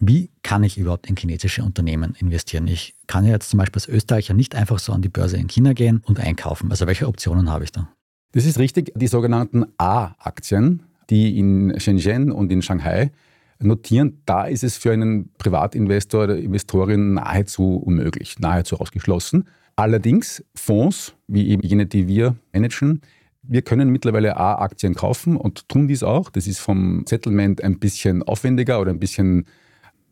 Wie 0.00 0.30
kann 0.42 0.64
ich 0.64 0.78
überhaupt 0.78 1.08
in 1.08 1.16
chinesische 1.16 1.62
Unternehmen 1.62 2.16
investieren? 2.18 2.66
Ich 2.66 2.94
kann 3.06 3.24
ja 3.24 3.32
jetzt 3.32 3.50
zum 3.50 3.58
Beispiel 3.58 3.80
als 3.80 3.88
Österreicher 3.88 4.34
nicht 4.34 4.54
einfach 4.54 4.78
so 4.78 4.92
an 4.92 5.02
die 5.02 5.10
Börse 5.10 5.36
in 5.36 5.46
China 5.46 5.74
gehen 5.74 6.02
und 6.04 6.18
einkaufen. 6.18 6.70
Also 6.70 6.86
welche 6.86 7.06
Optionen 7.06 7.50
habe 7.50 7.64
ich 7.64 7.70
da? 7.70 7.88
Das 8.32 8.46
ist 8.46 8.58
richtig. 8.58 8.92
Die 8.94 9.08
sogenannten 9.08 9.66
A-Aktien, 9.76 10.84
die 11.10 11.38
in 11.38 11.78
Shenzhen 11.80 12.30
und 12.30 12.52
in 12.52 12.62
Shanghai 12.62 13.10
notieren, 13.58 14.22
da 14.24 14.44
ist 14.44 14.62
es 14.62 14.76
für 14.76 14.92
einen 14.92 15.32
Privatinvestor 15.36 16.24
oder 16.24 16.38
Investorin 16.38 17.14
nahezu 17.14 17.76
unmöglich, 17.76 18.38
nahezu 18.38 18.78
ausgeschlossen. 18.78 19.48
Allerdings 19.74 20.44
Fonds, 20.54 21.14
wie 21.26 21.48
eben 21.48 21.62
jene, 21.62 21.86
die 21.86 22.06
wir 22.06 22.36
managen, 22.52 23.00
wir 23.42 23.62
können 23.62 23.90
mittlerweile 23.90 24.36
A-Aktien 24.36 24.94
kaufen 24.94 25.36
und 25.36 25.68
tun 25.68 25.88
dies 25.88 26.02
auch. 26.02 26.30
Das 26.30 26.46
ist 26.46 26.60
vom 26.60 27.04
Settlement 27.08 27.64
ein 27.64 27.78
bisschen 27.78 28.22
aufwendiger 28.22 28.80
oder 28.80 28.90
ein 28.90 29.00
bisschen 29.00 29.46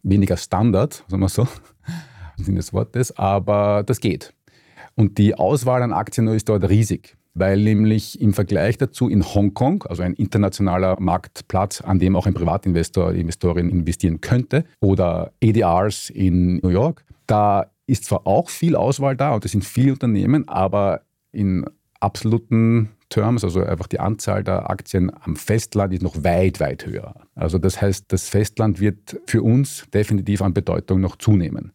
weniger 0.03 0.37
Standard, 0.37 1.05
sagen 1.09 1.23
wir 1.23 1.29
so, 1.29 1.47
im 2.39 2.45
Sinne 2.45 2.57
des 2.59 2.73
Wortes, 2.73 3.17
aber 3.17 3.85
das 3.85 4.01
geht. 4.01 4.35
Und 4.95 5.19
die 5.19 5.35
Auswahl 5.35 5.83
an 5.83 5.93
Aktien 5.93 6.27
ist 6.29 6.49
dort 6.49 6.69
riesig 6.69 7.18
weil 7.39 7.59
nämlich 7.59 8.21
im 8.21 8.35
Vergleich 8.35 8.79
dazu 8.79 9.09
in 9.09 9.25
Hongkong, 9.25 9.85
also 9.85 10.03
ein 10.03 10.15
internationaler 10.15 10.97
Marktplatz, 11.01 11.81
an 11.81 11.99
dem 11.99 12.17
auch 12.17 12.27
ein 12.27 12.35
Privatinvestor, 12.35 13.13
Investorin 13.13 13.71
investieren 13.71 14.21
könnte, 14.21 14.65
oder 14.81 15.33
ADRs 15.43 16.11
in 16.11 16.57
New 16.57 16.69
York, 16.69 17.05
da 17.27 17.71
ist 17.87 18.05
zwar 18.05 18.27
auch 18.27 18.51
viel 18.51 18.77
Auswahl 18.77 19.17
da 19.17 19.35
und 19.35 19.45
es 19.45 19.53
sind 19.53 19.65
viele 19.65 19.93
Unternehmen, 19.93 20.49
aber 20.49 21.03
in 21.33 21.65
absoluten 22.01 22.91
Terms, 23.09 23.43
also 23.45 23.63
einfach 23.63 23.87
die 23.87 24.01
Anzahl 24.01 24.45
der 24.45 24.69
Aktien 24.69 25.11
am 25.23 25.37
Festland 25.37 25.95
ist 25.95 26.03
noch 26.03 26.23
weit, 26.25 26.61
weit 26.61 26.87
höher. 26.87 27.15
Also 27.35 27.59
das 27.59 27.81
heißt, 27.81 28.07
das 28.09 28.29
Festland 28.29 28.81
wird 28.81 29.21
für 29.27 29.43
uns 29.43 29.87
definitiv 29.93 30.43
an 30.43 30.53
Bedeutung 30.53 31.01
noch 31.01 31.17
zunehmen. 31.17 31.73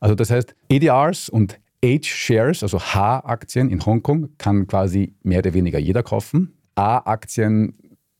Also 0.00 0.14
das 0.14 0.30
heißt, 0.30 0.54
ADRs 0.70 1.30
und 1.30 1.58
H-Shares, 1.84 2.62
also 2.62 2.80
H-Aktien 2.80 3.68
in 3.68 3.84
Hongkong, 3.84 4.30
kann 4.38 4.66
quasi 4.66 5.14
mehr 5.22 5.40
oder 5.40 5.54
weniger 5.54 5.78
jeder 5.78 6.02
kaufen. 6.02 6.54
A-Aktien 6.76 7.74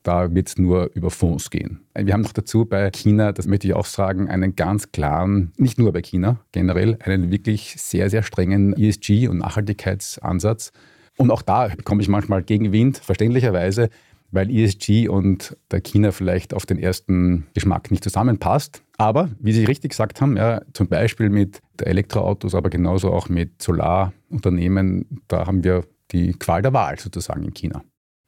da 0.04 0.34
wird 0.34 0.48
es 0.48 0.58
nur 0.58 0.90
über 0.94 1.10
Fonds 1.10 1.48
gehen. 1.48 1.80
Wir 1.94 2.12
haben 2.12 2.20
noch 2.20 2.34
dazu 2.34 2.66
bei 2.66 2.90
China, 2.90 3.32
das 3.32 3.46
möchte 3.46 3.66
ich 3.66 3.74
auch 3.74 3.86
sagen, 3.86 4.28
einen 4.28 4.54
ganz 4.54 4.92
klaren, 4.92 5.52
nicht 5.56 5.78
nur 5.78 5.92
bei 5.92 6.02
China 6.02 6.40
generell, 6.52 6.98
einen 7.00 7.30
wirklich 7.30 7.74
sehr, 7.78 8.10
sehr 8.10 8.22
strengen 8.22 8.74
ESG- 8.74 9.28
und 9.28 9.38
Nachhaltigkeitsansatz. 9.38 10.72
Und 11.16 11.30
auch 11.30 11.40
da 11.40 11.68
bekomme 11.68 12.02
ich 12.02 12.08
manchmal 12.08 12.42
Gegenwind, 12.42 12.98
verständlicherweise, 12.98 13.88
weil 14.34 14.50
ESG 14.50 15.08
und 15.08 15.56
der 15.70 15.80
China 15.80 16.12
vielleicht 16.12 16.54
auf 16.54 16.66
den 16.66 16.78
ersten 16.78 17.46
Geschmack 17.54 17.90
nicht 17.90 18.04
zusammenpasst. 18.04 18.82
Aber 18.98 19.30
wie 19.38 19.52
Sie 19.52 19.64
richtig 19.64 19.90
gesagt 19.90 20.20
haben, 20.20 20.36
ja, 20.36 20.62
zum 20.72 20.88
Beispiel 20.88 21.30
mit 21.30 21.60
Elektroautos, 21.80 22.54
aber 22.54 22.70
genauso 22.70 23.12
auch 23.12 23.28
mit 23.28 23.62
Solarunternehmen, 23.62 25.22
da 25.28 25.46
haben 25.46 25.64
wir 25.64 25.84
die 26.10 26.32
Qual 26.32 26.62
der 26.62 26.72
Wahl 26.72 26.98
sozusagen 26.98 27.44
in 27.44 27.54
China. 27.54 27.82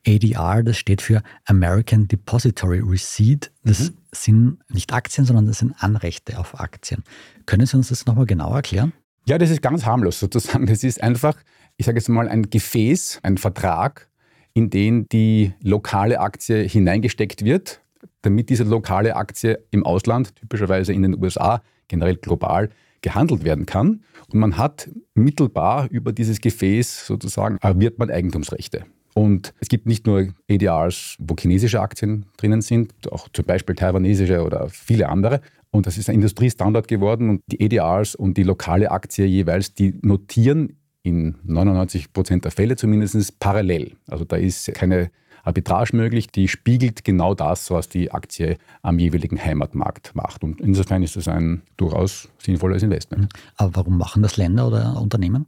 ADR, 0.07 0.63
das 0.63 0.77
steht 0.77 1.03
für 1.03 1.23
American 1.47 2.07
Depository 2.07 2.81
Receipt. 2.81 3.53
Das 3.65 3.91
mhm. 3.91 3.97
sind 4.13 4.59
nicht 4.73 4.93
Aktien, 4.93 5.27
sondern 5.27 5.47
das 5.47 5.59
sind 5.59 5.75
Anrechte 5.79 6.39
auf 6.39 6.59
Aktien. 6.61 7.03
Können 7.45 7.67
Sie 7.67 7.77
uns 7.77 7.89
das 7.89 8.07
nochmal 8.07 8.27
genauer 8.27 8.57
erklären? 8.57 8.93
Ja, 9.27 9.39
das 9.39 9.51
ist 9.51 9.63
ganz 9.63 9.85
harmlos 9.85 10.21
sozusagen. 10.21 10.67
Das 10.67 10.85
ist 10.85 11.03
einfach, 11.03 11.37
ich 11.77 11.87
sage 11.87 11.99
jetzt 11.99 12.09
mal, 12.09 12.29
ein 12.29 12.49
Gefäß, 12.49 13.21
ein 13.25 13.39
Vertrag, 13.39 14.09
in 14.57 14.71
den 14.71 15.07
die 15.11 15.53
lokale 15.63 16.19
Aktie 16.19 16.63
hineingesteckt 16.67 17.45
wird, 17.45 17.83
damit 18.23 18.49
diese 18.49 18.65
lokale 18.65 19.15
Aktie 19.15 19.63
im 19.71 19.85
Ausland, 19.85 20.35
typischerweise 20.35 20.95
in 20.95 21.03
den 21.03 21.23
USA, 21.23 21.61
generell 21.89 22.17
global, 22.17 22.71
gehandelt 23.03 23.45
werden 23.45 23.67
kann. 23.67 24.03
Und 24.33 24.41
man 24.41 24.57
hat 24.57 24.89
mittelbar 25.15 25.89
über 25.91 26.11
dieses 26.11 26.41
Gefäß 26.41 27.07
sozusagen, 27.07 27.59
erwirbt 27.61 27.99
man 27.99 28.11
Eigentumsrechte. 28.11 28.87
Und 29.13 29.53
es 29.61 29.69
gibt 29.69 29.87
nicht 29.87 30.07
nur 30.07 30.29
ADRs, 30.51 31.17
wo 31.19 31.37
chinesische 31.39 31.83
Aktien 31.83 32.25
drinnen 32.39 32.63
sind, 32.63 32.95
auch 33.13 33.29
zum 33.35 33.45
Beispiel 33.45 33.75
taiwanesische 33.75 34.43
oder 34.43 34.71
viele 34.71 35.11
andere. 35.11 35.43
Und 35.71 35.87
das 35.87 35.99
ist 35.99 36.09
ein 36.09 36.15
Industriestandard 36.15 36.89
geworden. 36.89 37.29
Und 37.29 37.43
die 37.47 37.63
ADRs 37.63 38.15
und 38.15 38.39
die 38.39 38.43
lokale 38.43 38.91
Aktie 38.91 39.27
jeweils, 39.27 39.75
die 39.75 39.99
notieren 40.01 40.79
in 41.07 41.37
99 41.45 42.13
Prozent 42.13 42.45
der 42.45 42.51
Fälle 42.51 42.77
zumindest 42.77 43.39
parallel. 43.39 43.93
Also 44.09 44.25
da 44.25 44.37
ist 44.37 44.73
keine 44.75 45.11
Arbitrage 45.45 45.97
möglich, 45.97 46.27
die 46.27 46.49
spiegelt 46.49 47.05
genau 47.05 47.35
das, 47.35 47.71
was 47.71 47.89
die 47.89 48.11
Aktie 48.11 48.59
am 48.83 48.99
jeweiligen 48.99 49.43
Heimatmarkt 49.43 50.17
macht. 50.17 50.43
Und 50.43 50.61
insofern 50.61 51.05
ist 51.05 51.15
das 51.15 51.29
ein 51.29 51.63
durchaus 51.77 52.29
sinnvolles 52.39 52.83
Investment. 52.83 53.33
Aber 53.57 53.77
warum 53.77 53.97
machen 53.97 54.23
das 54.23 54.37
Länder 54.37 54.67
oder 54.67 55.01
Unternehmen? 55.01 55.47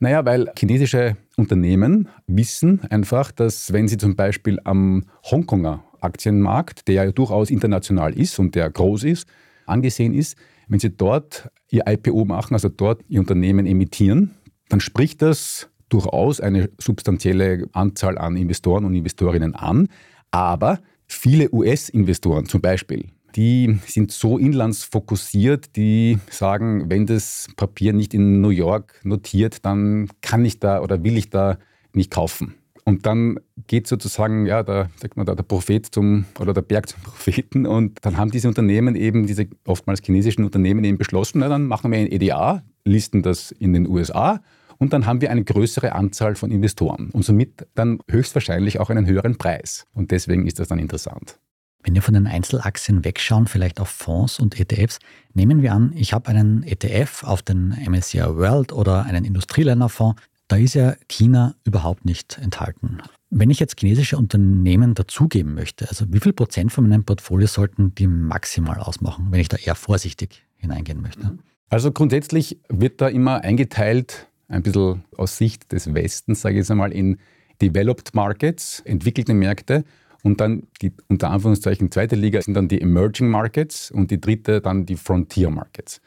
Naja, 0.00 0.24
weil 0.26 0.52
chinesische 0.56 1.16
Unternehmen 1.36 2.08
wissen 2.26 2.82
einfach, 2.90 3.32
dass 3.32 3.72
wenn 3.72 3.88
sie 3.88 3.96
zum 3.96 4.14
Beispiel 4.14 4.60
am 4.64 5.04
Hongkonger 5.24 5.82
Aktienmarkt, 6.00 6.86
der 6.86 6.94
ja 7.06 7.10
durchaus 7.10 7.50
international 7.50 8.12
ist 8.12 8.38
und 8.38 8.54
der 8.54 8.70
groß 8.70 9.04
ist, 9.04 9.26
angesehen 9.66 10.14
ist, 10.14 10.36
wenn 10.68 10.78
sie 10.78 10.90
dort 10.90 11.50
ihr 11.70 11.84
IPO 11.86 12.24
machen, 12.24 12.54
also 12.54 12.68
dort 12.68 13.02
ihr 13.08 13.20
Unternehmen 13.20 13.66
emittieren, 13.66 14.34
dann 14.68 14.80
spricht 14.80 15.22
das 15.22 15.68
durchaus 15.88 16.40
eine 16.40 16.70
substanzielle 16.78 17.68
Anzahl 17.72 18.18
an 18.18 18.36
Investoren 18.36 18.84
und 18.84 18.94
Investorinnen 18.94 19.54
an. 19.54 19.88
Aber 20.30 20.80
viele 21.06 21.52
US-Investoren 21.52 22.46
zum 22.46 22.60
Beispiel, 22.60 23.06
die 23.36 23.78
sind 23.86 24.10
so 24.12 24.38
inlandsfokussiert, 24.38 25.76
die 25.76 26.18
sagen, 26.30 26.90
wenn 26.90 27.06
das 27.06 27.48
Papier 27.56 27.92
nicht 27.92 28.14
in 28.14 28.40
New 28.40 28.50
York 28.50 29.00
notiert, 29.04 29.64
dann 29.64 30.08
kann 30.20 30.44
ich 30.44 30.60
da 30.60 30.82
oder 30.82 31.02
will 31.04 31.16
ich 31.16 31.30
da 31.30 31.58
nicht 31.92 32.10
kaufen. 32.10 32.54
Und 32.84 33.04
dann 33.04 33.38
geht 33.66 33.86
sozusagen 33.86 34.46
ja, 34.46 34.62
der, 34.62 34.88
sagt 34.96 35.18
man 35.18 35.26
da, 35.26 35.34
der 35.34 35.42
Prophet 35.42 35.86
zum 35.86 36.24
oder 36.40 36.54
der 36.54 36.62
Berg 36.62 36.88
zum 36.88 37.02
Propheten. 37.02 37.66
Und 37.66 37.98
dann 38.00 38.16
haben 38.16 38.30
diese 38.30 38.48
Unternehmen 38.48 38.96
eben, 38.96 39.26
diese 39.26 39.46
oftmals 39.66 40.00
chinesischen 40.02 40.42
Unternehmen 40.42 40.82
eben 40.84 40.96
beschlossen, 40.96 41.40
na, 41.40 41.48
dann 41.48 41.66
machen 41.66 41.92
wir 41.92 41.98
ein 41.98 42.10
EDA, 42.10 42.62
listen 42.84 43.22
das 43.22 43.50
in 43.50 43.74
den 43.74 43.86
USA 43.86 44.40
und 44.78 44.92
dann 44.92 45.06
haben 45.06 45.20
wir 45.20 45.30
eine 45.30 45.44
größere 45.44 45.92
Anzahl 45.92 46.34
von 46.34 46.50
Investoren 46.50 47.10
und 47.10 47.24
somit 47.24 47.66
dann 47.74 48.00
höchstwahrscheinlich 48.08 48.80
auch 48.80 48.90
einen 48.90 49.06
höheren 49.06 49.36
Preis. 49.36 49.86
Und 49.92 50.10
deswegen 50.10 50.46
ist 50.46 50.58
das 50.58 50.68
dann 50.68 50.78
interessant. 50.78 51.38
Wenn 51.82 51.94
wir 51.94 52.02
von 52.02 52.14
den 52.14 52.26
Einzelaktien 52.26 53.04
wegschauen, 53.04 53.46
vielleicht 53.46 53.80
auf 53.80 53.88
Fonds 53.88 54.40
und 54.40 54.58
ETFs, 54.58 54.98
nehmen 55.32 55.62
wir 55.62 55.72
an, 55.72 55.92
ich 55.94 56.12
habe 56.12 56.28
einen 56.28 56.62
ETF 56.64 57.24
auf 57.24 57.42
den 57.42 57.70
MSCI 57.70 58.20
World 58.20 58.72
oder 58.72 59.04
einen 59.04 59.24
Industrieländerfonds, 59.24 60.20
da 60.48 60.56
ist 60.56 60.74
ja 60.74 60.94
China 61.08 61.54
überhaupt 61.64 62.04
nicht 62.04 62.38
enthalten. 62.38 62.98
Wenn 63.30 63.50
ich 63.50 63.60
jetzt 63.60 63.78
chinesische 63.78 64.16
Unternehmen 64.16 64.94
dazugeben 64.94 65.54
möchte, 65.54 65.88
also 65.88 66.06
wie 66.08 66.20
viel 66.20 66.32
Prozent 66.32 66.72
von 66.72 66.88
meinem 66.88 67.04
Portfolio 67.04 67.46
sollten 67.46 67.94
die 67.94 68.06
maximal 68.06 68.78
ausmachen, 68.78 69.28
wenn 69.30 69.40
ich 69.40 69.48
da 69.48 69.58
eher 69.58 69.74
vorsichtig 69.74 70.46
hineingehen 70.56 71.02
möchte? 71.02 71.38
Also 71.68 71.92
grundsätzlich 71.92 72.58
wird 72.68 73.00
da 73.02 73.08
immer 73.08 73.42
eingeteilt, 73.42 74.28
ein 74.48 74.62
bisschen 74.62 75.04
aus 75.16 75.36
Sicht 75.36 75.72
des 75.72 75.94
Westens, 75.94 76.40
sage 76.40 76.54
ich 76.54 76.58
jetzt 76.58 76.70
einmal, 76.70 76.92
in 76.92 77.18
Developed 77.60 78.14
Markets, 78.14 78.80
entwickelte 78.84 79.34
Märkte 79.34 79.84
und 80.22 80.40
dann 80.40 80.64
die 80.82 80.92
unter 81.08 81.30
Anführungszeichen 81.30 81.90
zweite 81.90 82.16
Liga 82.16 82.40
sind 82.42 82.54
dann 82.54 82.68
die 82.68 82.80
Emerging 82.80 83.28
Markets 83.28 83.90
und 83.90 84.10
die 84.10 84.20
dritte 84.20 84.60
dann 84.60 84.86
die 84.86 84.96
Frontier 84.96 85.50
Markets. 85.50 86.00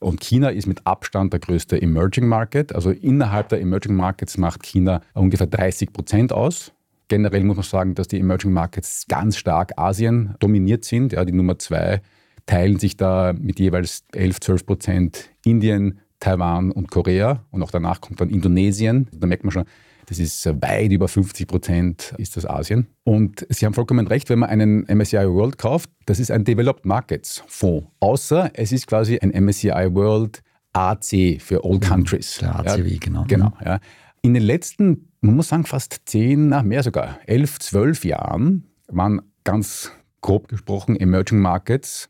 Und 0.00 0.20
China 0.20 0.50
ist 0.50 0.66
mit 0.66 0.86
Abstand 0.86 1.32
der 1.32 1.40
größte 1.40 1.80
Emerging 1.80 2.26
Market. 2.26 2.74
Also 2.74 2.90
innerhalb 2.90 3.48
der 3.48 3.60
Emerging 3.60 3.94
Markets 3.94 4.38
macht 4.38 4.62
China 4.62 5.00
ungefähr 5.14 5.46
30 5.46 5.92
Prozent 5.92 6.32
aus. 6.32 6.72
Generell 7.08 7.42
muss 7.44 7.56
man 7.56 7.64
sagen, 7.64 7.94
dass 7.94 8.06
die 8.06 8.18
Emerging 8.20 8.52
Markets 8.52 9.06
ganz 9.08 9.36
stark 9.36 9.72
Asien 9.76 10.34
dominiert 10.40 10.84
sind. 10.84 11.12
Ja, 11.12 11.24
die 11.24 11.32
Nummer 11.32 11.58
zwei 11.58 12.02
teilen 12.46 12.78
sich 12.78 12.96
da 12.96 13.32
mit 13.32 13.58
jeweils 13.58 14.04
11, 14.12 14.40
12 14.40 14.66
Prozent 14.66 15.30
Indien, 15.44 16.00
Taiwan 16.20 16.70
und 16.70 16.90
Korea. 16.90 17.44
Und 17.50 17.62
auch 17.62 17.70
danach 17.70 18.00
kommt 18.00 18.20
dann 18.20 18.30
Indonesien. 18.30 19.08
Da 19.12 19.26
merkt 19.26 19.44
man 19.44 19.52
schon, 19.52 19.64
das 20.06 20.18
ist 20.18 20.46
weit 20.46 20.90
über 20.90 21.06
50 21.06 21.46
Prozent 21.46 22.14
ist 22.16 22.36
das 22.36 22.46
Asien. 22.46 22.86
Und 23.04 23.46
Sie 23.50 23.66
haben 23.66 23.74
vollkommen 23.74 24.06
recht, 24.06 24.30
wenn 24.30 24.38
man 24.38 24.48
einen 24.48 24.86
MSCI 24.86 25.28
World 25.28 25.58
kauft, 25.58 25.90
das 26.06 26.18
ist 26.18 26.30
ein 26.30 26.44
Developed 26.44 26.86
Markets 26.86 27.42
Fonds. 27.46 27.86
Außer 28.00 28.50
es 28.54 28.72
ist 28.72 28.86
quasi 28.86 29.18
ein 29.18 29.30
MSCI 29.30 29.88
World 29.90 30.42
AC 30.72 31.40
für 31.40 31.62
All 31.64 31.78
Countries. 31.78 32.38
Der 32.38 32.58
ACW, 32.58 32.88
ja, 32.88 32.98
genau. 32.98 33.24
Genau, 33.28 33.52
ja. 33.64 33.80
In 34.22 34.34
den 34.34 34.42
letzten, 34.42 35.10
man 35.20 35.36
muss 35.36 35.48
sagen, 35.48 35.64
fast 35.64 36.00
zehn, 36.06 36.48
na, 36.48 36.62
mehr 36.62 36.82
sogar, 36.82 37.18
elf, 37.26 37.58
zwölf 37.58 38.04
Jahren 38.04 38.64
waren 38.88 39.20
ganz 39.44 39.92
grob 40.20 40.48
gesprochen 40.48 40.96
Emerging 40.96 41.38
Markets 41.38 42.08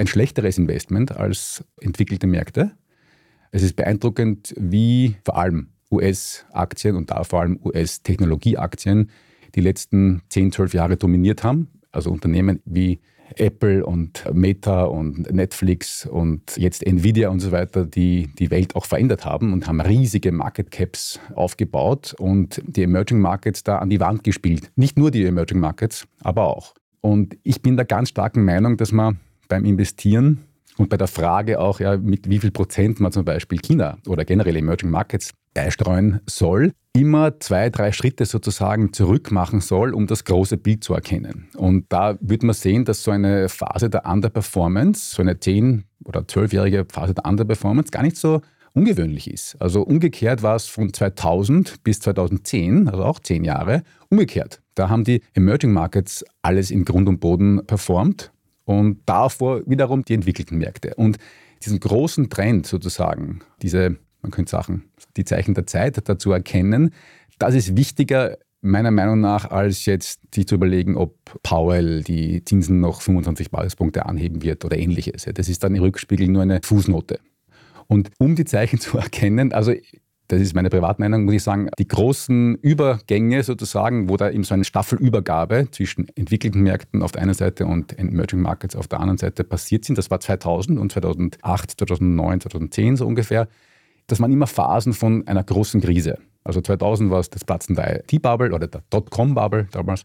ein 0.00 0.06
schlechteres 0.06 0.56
Investment 0.56 1.12
als 1.16 1.62
entwickelte 1.80 2.26
Märkte. 2.26 2.72
Es 3.52 3.62
ist 3.62 3.74
beeindruckend, 3.74 4.54
wie 4.56 5.16
vor 5.24 5.36
allem 5.36 5.68
US-Aktien 5.90 6.96
und 6.96 7.10
da 7.10 7.24
vor 7.24 7.40
allem 7.40 7.58
US-Technologieaktien 7.64 9.10
die 9.54 9.60
letzten 9.60 10.22
10, 10.28 10.52
12 10.52 10.74
Jahre 10.74 10.96
dominiert 10.96 11.42
haben. 11.42 11.68
Also 11.90 12.10
Unternehmen 12.10 12.60
wie 12.64 13.00
Apple 13.36 13.84
und 13.84 14.24
Meta 14.32 14.84
und 14.84 15.32
Netflix 15.32 16.06
und 16.06 16.56
jetzt 16.56 16.86
Nvidia 16.86 17.28
und 17.28 17.40
so 17.40 17.52
weiter, 17.52 17.84
die 17.84 18.28
die 18.38 18.50
Welt 18.50 18.76
auch 18.76 18.84
verändert 18.84 19.24
haben 19.24 19.52
und 19.52 19.66
haben 19.66 19.80
riesige 19.80 20.32
Market 20.32 20.70
Caps 20.70 21.20
aufgebaut 21.34 22.14
und 22.18 22.60
die 22.66 22.82
Emerging 22.82 23.20
Markets 23.20 23.62
da 23.62 23.78
an 23.78 23.90
die 23.90 24.00
Wand 24.00 24.24
gespielt. 24.24 24.70
Nicht 24.76 24.98
nur 24.98 25.10
die 25.10 25.24
Emerging 25.24 25.60
Markets, 25.60 26.06
aber 26.20 26.56
auch. 26.56 26.74
Und 27.00 27.36
ich 27.42 27.62
bin 27.62 27.76
der 27.76 27.86
ganz 27.86 28.10
starken 28.10 28.44
Meinung, 28.44 28.76
dass 28.76 28.92
man 28.92 29.18
beim 29.48 29.64
Investieren 29.64 30.44
und 30.80 30.88
bei 30.88 30.96
der 30.96 31.08
Frage 31.08 31.60
auch, 31.60 31.78
ja, 31.78 31.98
mit 31.98 32.30
wie 32.30 32.38
viel 32.38 32.50
Prozent 32.50 33.00
man 33.00 33.12
zum 33.12 33.24
Beispiel 33.24 33.58
China 33.58 33.98
oder 34.06 34.24
generell 34.24 34.56
Emerging 34.56 34.88
Markets 34.88 35.32
beistreuen 35.52 36.20
soll, 36.26 36.72
immer 36.94 37.38
zwei, 37.38 37.68
drei 37.68 37.92
Schritte 37.92 38.24
sozusagen 38.24 38.94
zurück 38.94 39.30
machen 39.30 39.60
soll, 39.60 39.92
um 39.92 40.06
das 40.06 40.24
große 40.24 40.56
Bild 40.56 40.82
zu 40.82 40.94
erkennen. 40.94 41.48
Und 41.54 41.84
da 41.90 42.16
wird 42.22 42.42
man 42.42 42.54
sehen, 42.54 42.86
dass 42.86 43.02
so 43.02 43.10
eine 43.10 43.50
Phase 43.50 43.90
der 43.90 44.06
Underperformance, 44.06 45.14
so 45.16 45.20
eine 45.20 45.34
10- 45.34 45.82
oder 46.04 46.20
12-jährige 46.20 46.86
Phase 46.90 47.12
der 47.12 47.26
Underperformance 47.26 47.90
gar 47.90 48.02
nicht 48.02 48.16
so 48.16 48.40
ungewöhnlich 48.72 49.30
ist. 49.30 49.60
Also 49.60 49.82
umgekehrt 49.82 50.42
war 50.42 50.56
es 50.56 50.66
von 50.66 50.94
2000 50.94 51.84
bis 51.84 52.00
2010, 52.00 52.88
also 52.88 53.04
auch 53.04 53.18
zehn 53.18 53.44
Jahre, 53.44 53.82
umgekehrt. 54.08 54.62
Da 54.76 54.88
haben 54.88 55.04
die 55.04 55.20
Emerging 55.34 55.72
Markets 55.72 56.24
alles 56.40 56.70
in 56.70 56.86
Grund 56.86 57.06
und 57.06 57.20
Boden 57.20 57.60
performt 57.66 58.32
und 58.70 59.00
davor 59.06 59.62
wiederum 59.66 60.04
die 60.04 60.14
entwickelten 60.14 60.58
Märkte. 60.58 60.94
Und 60.94 61.18
diesen 61.64 61.80
großen 61.80 62.30
Trend 62.30 62.66
sozusagen, 62.66 63.40
diese 63.62 63.96
man 64.22 64.30
könnte 64.30 64.50
sagen, 64.50 64.84
die 65.16 65.24
Zeichen 65.24 65.54
der 65.54 65.66
Zeit 65.66 66.00
dazu 66.08 66.30
erkennen. 66.30 66.94
Das 67.38 67.54
ist 67.54 67.76
wichtiger 67.76 68.36
meiner 68.60 68.90
Meinung 68.90 69.20
nach, 69.20 69.50
als 69.50 69.86
jetzt 69.86 70.20
sich 70.34 70.46
zu 70.46 70.54
überlegen, 70.54 70.96
ob 70.96 71.16
Powell 71.42 72.02
die 72.02 72.44
Zinsen 72.44 72.80
noch 72.80 73.00
25 73.00 73.50
Basispunkte 73.50 74.04
anheben 74.06 74.42
wird 74.42 74.64
oder 74.64 74.78
ähnliches. 74.78 75.26
Das 75.34 75.48
ist 75.48 75.64
dann 75.64 75.74
im 75.74 75.82
Rückspiegel 75.82 76.28
nur 76.28 76.42
eine 76.42 76.60
Fußnote. 76.62 77.18
Und 77.86 78.10
um 78.18 78.36
die 78.36 78.44
Zeichen 78.44 78.78
zu 78.80 78.98
erkennen, 78.98 79.52
also 79.52 79.72
das 80.30 80.40
ist 80.40 80.54
meine 80.54 80.70
Privatmeinung, 80.70 81.24
muss 81.24 81.34
ich 81.34 81.42
sagen, 81.42 81.68
die 81.78 81.88
großen 81.88 82.54
Übergänge 82.56 83.42
sozusagen, 83.42 84.08
wo 84.08 84.16
da 84.16 84.30
eben 84.30 84.44
so 84.44 84.54
eine 84.54 84.64
Staffelübergabe 84.64 85.68
zwischen 85.72 86.06
entwickelten 86.14 86.62
Märkten 86.62 87.02
auf 87.02 87.10
der 87.10 87.22
einen 87.22 87.34
Seite 87.34 87.66
und 87.66 87.98
Emerging 87.98 88.40
Markets 88.40 88.76
auf 88.76 88.86
der 88.86 89.00
anderen 89.00 89.18
Seite 89.18 89.42
passiert 89.42 89.84
sind, 89.84 89.98
das 89.98 90.08
war 90.08 90.20
2000 90.20 90.78
und 90.78 90.92
2008, 90.92 91.72
2009, 91.72 92.40
2010 92.42 92.96
so 92.96 93.06
ungefähr, 93.08 93.48
das 94.06 94.20
waren 94.20 94.30
immer 94.30 94.46
Phasen 94.46 94.92
von 94.92 95.26
einer 95.26 95.42
großen 95.42 95.80
Krise. 95.80 96.18
Also 96.44 96.60
2000 96.60 97.10
war 97.10 97.18
es 97.18 97.30
das 97.30 97.44
Platzen 97.44 97.74
der 97.74 98.04
IT-Bubble 98.04 98.52
oder 98.52 98.68
der 98.68 98.82
Dotcom-Bubble 98.90 99.66
damals. 99.72 100.04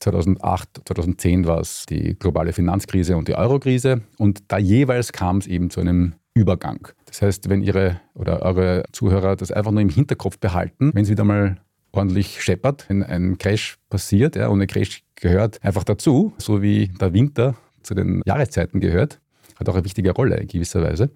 2008, 0.00 0.82
2010 0.86 1.46
war 1.46 1.60
es 1.60 1.86
die 1.86 2.18
globale 2.18 2.52
Finanzkrise 2.52 3.16
und 3.16 3.28
die 3.28 3.36
Eurokrise. 3.36 4.02
Und 4.18 4.42
da 4.48 4.58
jeweils 4.58 5.12
kam 5.12 5.38
es 5.38 5.46
eben 5.46 5.70
zu 5.70 5.80
einem 5.80 6.14
Übergang. 6.34 6.88
Das 7.06 7.22
heißt, 7.22 7.48
wenn 7.48 7.62
Ihre 7.62 8.00
oder 8.14 8.42
eure 8.42 8.84
Zuhörer 8.92 9.36
das 9.36 9.52
einfach 9.52 9.70
nur 9.70 9.82
im 9.82 9.88
Hinterkopf 9.88 10.38
behalten, 10.38 10.90
wenn 10.94 11.04
es 11.04 11.10
wieder 11.10 11.24
mal 11.24 11.58
ordentlich 11.92 12.42
scheppert, 12.42 12.86
wenn 12.88 13.02
ein 13.02 13.38
Crash 13.38 13.78
passiert, 13.90 14.36
ja, 14.36 14.48
ohne 14.48 14.66
Crash 14.66 15.02
gehört 15.14 15.62
einfach 15.62 15.84
dazu, 15.84 16.32
so 16.38 16.62
wie 16.62 16.88
der 16.88 17.12
Winter 17.12 17.54
zu 17.82 17.94
den 17.94 18.22
Jahreszeiten 18.24 18.80
gehört, 18.80 19.20
hat 19.56 19.68
auch 19.68 19.74
eine 19.74 19.84
wichtige 19.84 20.12
Rolle 20.12 20.36
in 20.36 20.48
gewisser 20.48 20.82
Weise, 20.82 21.10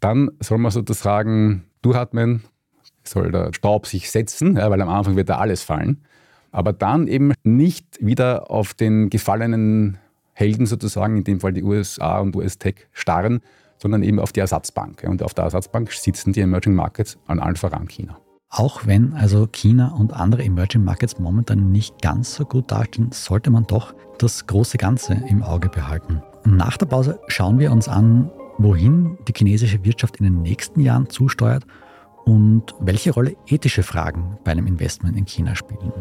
dann 0.00 0.30
soll 0.40 0.58
man 0.58 0.72
sozusagen 0.72 1.64
durchatmen, 1.82 2.42
soll 3.04 3.30
der 3.30 3.52
Staub 3.52 3.86
sich 3.86 4.10
setzen, 4.10 4.56
ja, 4.56 4.70
weil 4.70 4.82
am 4.82 4.88
Anfang 4.88 5.16
wird 5.16 5.28
da 5.28 5.38
alles 5.38 5.62
fallen 5.62 6.02
aber 6.50 6.72
dann 6.72 7.08
eben 7.08 7.32
nicht 7.44 7.98
wieder 8.00 8.50
auf 8.50 8.74
den 8.74 9.10
gefallenen 9.10 9.98
Helden 10.32 10.66
sozusagen, 10.66 11.18
in 11.18 11.24
dem 11.24 11.40
Fall 11.40 11.52
die 11.52 11.62
USA 11.62 12.18
und 12.20 12.36
US-Tech, 12.36 12.86
starren, 12.92 13.40
sondern 13.78 14.02
eben 14.02 14.18
auf 14.18 14.32
die 14.32 14.40
Ersatzbank. 14.40 15.04
Und 15.04 15.22
auf 15.22 15.34
der 15.34 15.44
Ersatzbank 15.44 15.92
sitzen 15.92 16.32
die 16.32 16.40
Emerging 16.40 16.74
Markets, 16.74 17.18
an 17.26 17.38
allen 17.38 17.56
voran 17.56 17.88
China. 17.88 18.18
Auch 18.50 18.86
wenn 18.86 19.12
also 19.12 19.46
China 19.46 19.88
und 19.88 20.14
andere 20.14 20.42
Emerging 20.42 20.82
Markets 20.82 21.18
momentan 21.18 21.70
nicht 21.70 22.00
ganz 22.00 22.34
so 22.34 22.44
gut 22.44 22.70
dastehen, 22.70 23.12
sollte 23.12 23.50
man 23.50 23.66
doch 23.66 23.94
das 24.18 24.46
große 24.46 24.78
Ganze 24.78 25.22
im 25.28 25.42
Auge 25.42 25.68
behalten. 25.68 26.22
Nach 26.44 26.76
der 26.78 26.86
Pause 26.86 27.20
schauen 27.28 27.58
wir 27.58 27.70
uns 27.70 27.88
an, 27.88 28.30
wohin 28.56 29.18
die 29.28 29.34
chinesische 29.36 29.84
Wirtschaft 29.84 30.16
in 30.16 30.24
den 30.24 30.42
nächsten 30.42 30.80
Jahren 30.80 31.08
zusteuert 31.10 31.64
und 32.24 32.74
welche 32.80 33.12
Rolle 33.12 33.36
ethische 33.46 33.82
Fragen 33.82 34.38
bei 34.44 34.52
einem 34.52 34.66
Investment 34.66 35.16
in 35.16 35.26
China 35.26 35.54
spielen. 35.54 35.92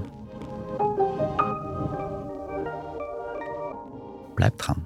Bleibt 4.35 4.67
dran. 4.67 4.85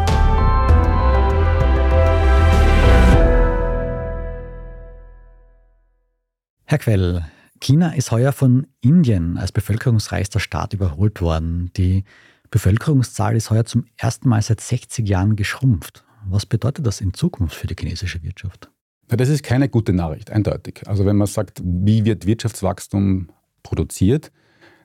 Herr 6.71 6.79
Quell, 6.79 7.25
China 7.59 7.91
ist 7.95 8.11
heuer 8.11 8.31
von 8.31 8.65
Indien 8.79 9.37
als 9.37 9.51
bevölkerungsreichster 9.51 10.39
Staat 10.39 10.73
überholt 10.73 11.19
worden. 11.19 11.69
Die 11.75 12.05
Bevölkerungszahl 12.49 13.35
ist 13.35 13.49
heuer 13.49 13.65
zum 13.65 13.83
ersten 13.97 14.29
Mal 14.29 14.41
seit 14.41 14.61
60 14.61 15.05
Jahren 15.05 15.35
geschrumpft. 15.35 16.05
Was 16.29 16.45
bedeutet 16.45 16.87
das 16.87 17.01
in 17.01 17.13
Zukunft 17.13 17.57
für 17.57 17.67
die 17.67 17.75
chinesische 17.77 18.23
Wirtschaft? 18.23 18.71
Ja, 19.09 19.17
das 19.17 19.27
ist 19.27 19.43
keine 19.43 19.67
gute 19.67 19.91
Nachricht, 19.91 20.31
eindeutig. 20.31 20.87
Also 20.87 21.05
wenn 21.05 21.17
man 21.17 21.27
sagt, 21.27 21.61
wie 21.61 22.05
wird 22.05 22.25
Wirtschaftswachstum 22.25 23.27
produziert, 23.63 24.31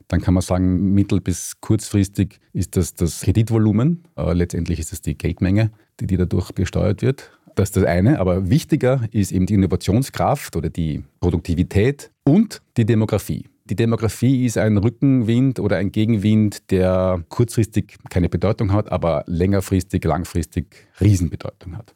dann 0.09 0.21
kann 0.21 0.35
man 0.35 0.43
sagen, 0.43 0.93
mittel- 0.93 1.21
bis 1.21 1.61
kurzfristig 1.61 2.41
ist 2.53 2.75
das 2.75 2.95
das 2.95 3.21
Kreditvolumen. 3.21 4.09
Äh, 4.17 4.33
letztendlich 4.33 4.81
ist 4.81 4.93
es 4.93 5.03
die 5.03 5.17
Geldmenge, 5.17 5.71
die, 6.01 6.09
die 6.09 6.17
dadurch 6.17 6.53
gesteuert 6.53 7.03
wird. 7.03 7.36
Das 7.57 7.71
ist 7.71 7.77
das 7.77 7.85
eine. 7.85 8.21
Aber 8.21 8.49
wichtiger 8.49 9.01
ist 9.11 9.33
eben 9.33 9.47
die 9.47 9.55
Innovationskraft 9.55 10.55
oder 10.55 10.69
die 10.71 11.03
Produktivität 11.21 12.13
und 12.23 12.63
die 12.77 12.85
Demografie. 12.85 13.47
Die 13.65 13.75
Demografie 13.75 14.45
ist 14.45 14.59
ein 14.59 14.77
Rückenwind 14.77 15.59
oder 15.59 15.77
ein 15.79 15.91
Gegenwind, 15.91 16.71
der 16.71 17.25
kurzfristig 17.29 17.97
keine 18.11 18.29
Bedeutung 18.29 18.73
hat, 18.73 18.93
aber 18.93 19.25
längerfristig, 19.27 20.05
langfristig 20.05 20.87
Riesenbedeutung 21.01 21.77
hat. 21.77 21.95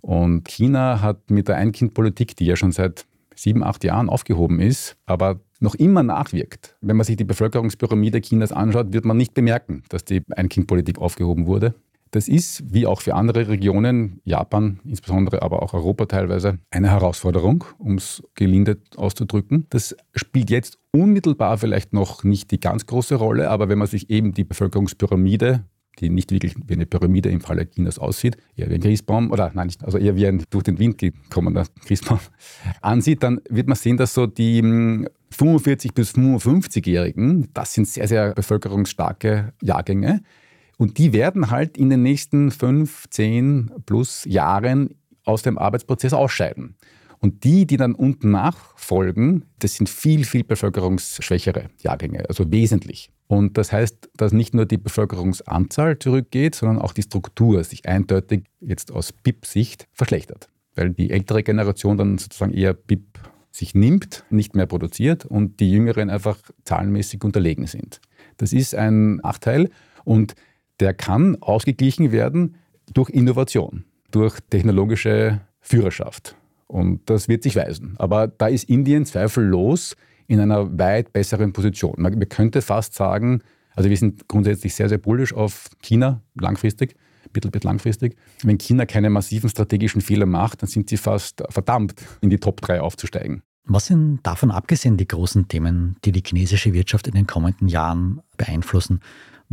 Und 0.00 0.48
China 0.48 1.02
hat 1.02 1.30
mit 1.30 1.48
der 1.48 1.56
Ein-Kind-Politik, 1.56 2.36
die 2.36 2.46
ja 2.46 2.56
schon 2.56 2.72
seit 2.72 3.04
sieben, 3.34 3.64
acht 3.64 3.84
Jahren 3.84 4.08
aufgehoben 4.08 4.60
ist, 4.60 4.96
aber 5.06 5.40
noch 5.60 5.74
immer 5.74 6.02
nachwirkt. 6.02 6.76
Wenn 6.80 6.96
man 6.96 7.04
sich 7.04 7.16
die 7.16 7.24
Bevölkerungspyramide 7.24 8.20
Chinas 8.20 8.52
anschaut, 8.52 8.92
wird 8.92 9.04
man 9.04 9.16
nicht 9.16 9.34
bemerken, 9.34 9.82
dass 9.88 10.04
die 10.04 10.22
Ein-Kind-Politik 10.30 10.98
aufgehoben 10.98 11.46
wurde. 11.46 11.74
Das 12.14 12.28
ist, 12.28 12.62
wie 12.72 12.86
auch 12.86 13.00
für 13.00 13.16
andere 13.16 13.48
Regionen, 13.48 14.20
Japan 14.22 14.78
insbesondere, 14.84 15.42
aber 15.42 15.64
auch 15.64 15.74
Europa 15.74 16.06
teilweise, 16.06 16.60
eine 16.70 16.88
Herausforderung, 16.92 17.64
um 17.76 17.96
es 17.96 18.22
gelinde 18.36 18.78
auszudrücken. 18.94 19.66
Das 19.70 19.96
spielt 20.14 20.48
jetzt 20.48 20.78
unmittelbar 20.92 21.58
vielleicht 21.58 21.92
noch 21.92 22.22
nicht 22.22 22.52
die 22.52 22.60
ganz 22.60 22.86
große 22.86 23.16
Rolle, 23.16 23.50
aber 23.50 23.68
wenn 23.68 23.78
man 23.78 23.88
sich 23.88 24.10
eben 24.10 24.32
die 24.32 24.44
Bevölkerungspyramide 24.44 25.64
die 26.00 26.10
nicht 26.10 26.32
wirklich 26.32 26.56
wie 26.66 26.74
eine 26.74 26.86
Pyramide 26.86 27.30
im 27.30 27.40
Falle 27.40 27.70
Chinas 27.70 28.00
aussieht, 28.00 28.36
eher 28.56 28.68
wie 28.68 28.74
ein 28.74 28.80
Christbaum 28.80 29.30
oder 29.30 29.52
nein, 29.54 29.66
nicht, 29.66 29.84
also 29.84 29.96
eher 29.96 30.16
wie 30.16 30.26
ein 30.26 30.42
durch 30.50 30.64
den 30.64 30.80
Wind 30.80 30.98
gekommener 30.98 31.66
Christbaum 31.86 32.18
ansieht, 32.80 33.22
dann 33.22 33.40
wird 33.48 33.68
man 33.68 33.76
sehen, 33.76 33.96
dass 33.96 34.12
so 34.12 34.26
die 34.26 34.60
45 35.30 35.90
hm, 35.90 35.94
bis 35.94 36.14
55-Jährigen, 36.14 37.48
das 37.54 37.74
sind 37.74 37.86
sehr, 37.86 38.08
sehr 38.08 38.32
bevölkerungsstarke 38.34 39.52
Jahrgänge 39.62 40.22
und 40.78 40.98
die 40.98 41.12
werden 41.12 41.50
halt 41.50 41.76
in 41.76 41.90
den 41.90 42.02
nächsten 42.02 42.50
5, 42.50 43.08
10 43.10 43.70
plus 43.86 44.24
Jahren 44.24 44.94
aus 45.24 45.42
dem 45.42 45.58
Arbeitsprozess 45.58 46.12
ausscheiden. 46.12 46.76
Und 47.20 47.44
die, 47.44 47.66
die 47.66 47.78
dann 47.78 47.94
unten 47.94 48.32
nachfolgen, 48.32 49.46
das 49.58 49.76
sind 49.76 49.88
viel, 49.88 50.24
viel 50.24 50.44
bevölkerungsschwächere 50.44 51.70
Jahrgänge, 51.78 52.28
also 52.28 52.52
wesentlich. 52.52 53.10
Und 53.26 53.56
das 53.56 53.72
heißt, 53.72 54.10
dass 54.16 54.32
nicht 54.32 54.54
nur 54.54 54.66
die 54.66 54.76
Bevölkerungsanzahl 54.76 55.98
zurückgeht, 55.98 56.54
sondern 56.54 56.78
auch 56.82 56.92
die 56.92 57.02
Struktur 57.02 57.64
sich 57.64 57.88
eindeutig 57.88 58.44
jetzt 58.60 58.92
aus 58.92 59.12
BIP-Sicht 59.12 59.88
verschlechtert. 59.92 60.50
Weil 60.74 60.90
die 60.90 61.10
ältere 61.10 61.42
Generation 61.42 61.96
dann 61.96 62.18
sozusagen 62.18 62.52
eher 62.52 62.74
BIP 62.74 63.18
sich 63.50 63.74
nimmt, 63.74 64.24
nicht 64.30 64.54
mehr 64.54 64.66
produziert 64.66 65.24
und 65.24 65.60
die 65.60 65.70
Jüngeren 65.70 66.10
einfach 66.10 66.38
zahlenmäßig 66.64 67.22
unterlegen 67.24 67.66
sind. 67.66 68.00
Das 68.36 68.52
ist 68.52 68.74
ein 68.74 69.16
Nachteil 69.16 69.70
und 70.04 70.34
der 70.80 70.94
kann 70.94 71.36
ausgeglichen 71.40 72.12
werden 72.12 72.56
durch 72.92 73.10
Innovation, 73.10 73.84
durch 74.10 74.38
technologische 74.50 75.40
Führerschaft. 75.60 76.36
Und 76.66 77.08
das 77.08 77.28
wird 77.28 77.42
sich 77.42 77.56
weisen. 77.56 77.94
Aber 77.98 78.26
da 78.26 78.48
ist 78.48 78.64
Indien 78.64 79.06
zweifellos 79.06 79.96
in 80.26 80.40
einer 80.40 80.78
weit 80.78 81.12
besseren 81.12 81.52
Position. 81.52 81.94
Man 81.98 82.18
könnte 82.28 82.62
fast 82.62 82.94
sagen, 82.94 83.42
also 83.76 83.90
wir 83.90 83.96
sind 83.96 84.28
grundsätzlich 84.28 84.74
sehr, 84.74 84.88
sehr 84.88 84.98
bullisch 84.98 85.34
auf 85.34 85.68
China 85.82 86.22
langfristig, 86.34 86.96
mittel- 87.34 87.50
bis 87.50 87.64
langfristig. 87.64 88.16
Wenn 88.42 88.58
China 88.58 88.86
keine 88.86 89.10
massiven 89.10 89.50
strategischen 89.50 90.00
Fehler 90.00 90.26
macht, 90.26 90.62
dann 90.62 90.68
sind 90.68 90.88
sie 90.88 90.96
fast 90.96 91.42
verdammt, 91.50 91.94
in 92.20 92.30
die 92.30 92.38
Top 92.38 92.60
3 92.60 92.80
aufzusteigen. 92.80 93.42
Was 93.66 93.86
sind 93.86 94.20
davon 94.24 94.50
abgesehen 94.50 94.98
die 94.98 95.08
großen 95.08 95.48
Themen, 95.48 95.96
die 96.04 96.12
die 96.12 96.22
chinesische 96.24 96.74
Wirtschaft 96.74 97.06
in 97.06 97.14
den 97.14 97.26
kommenden 97.26 97.68
Jahren 97.68 98.20
beeinflussen? 98.36 99.00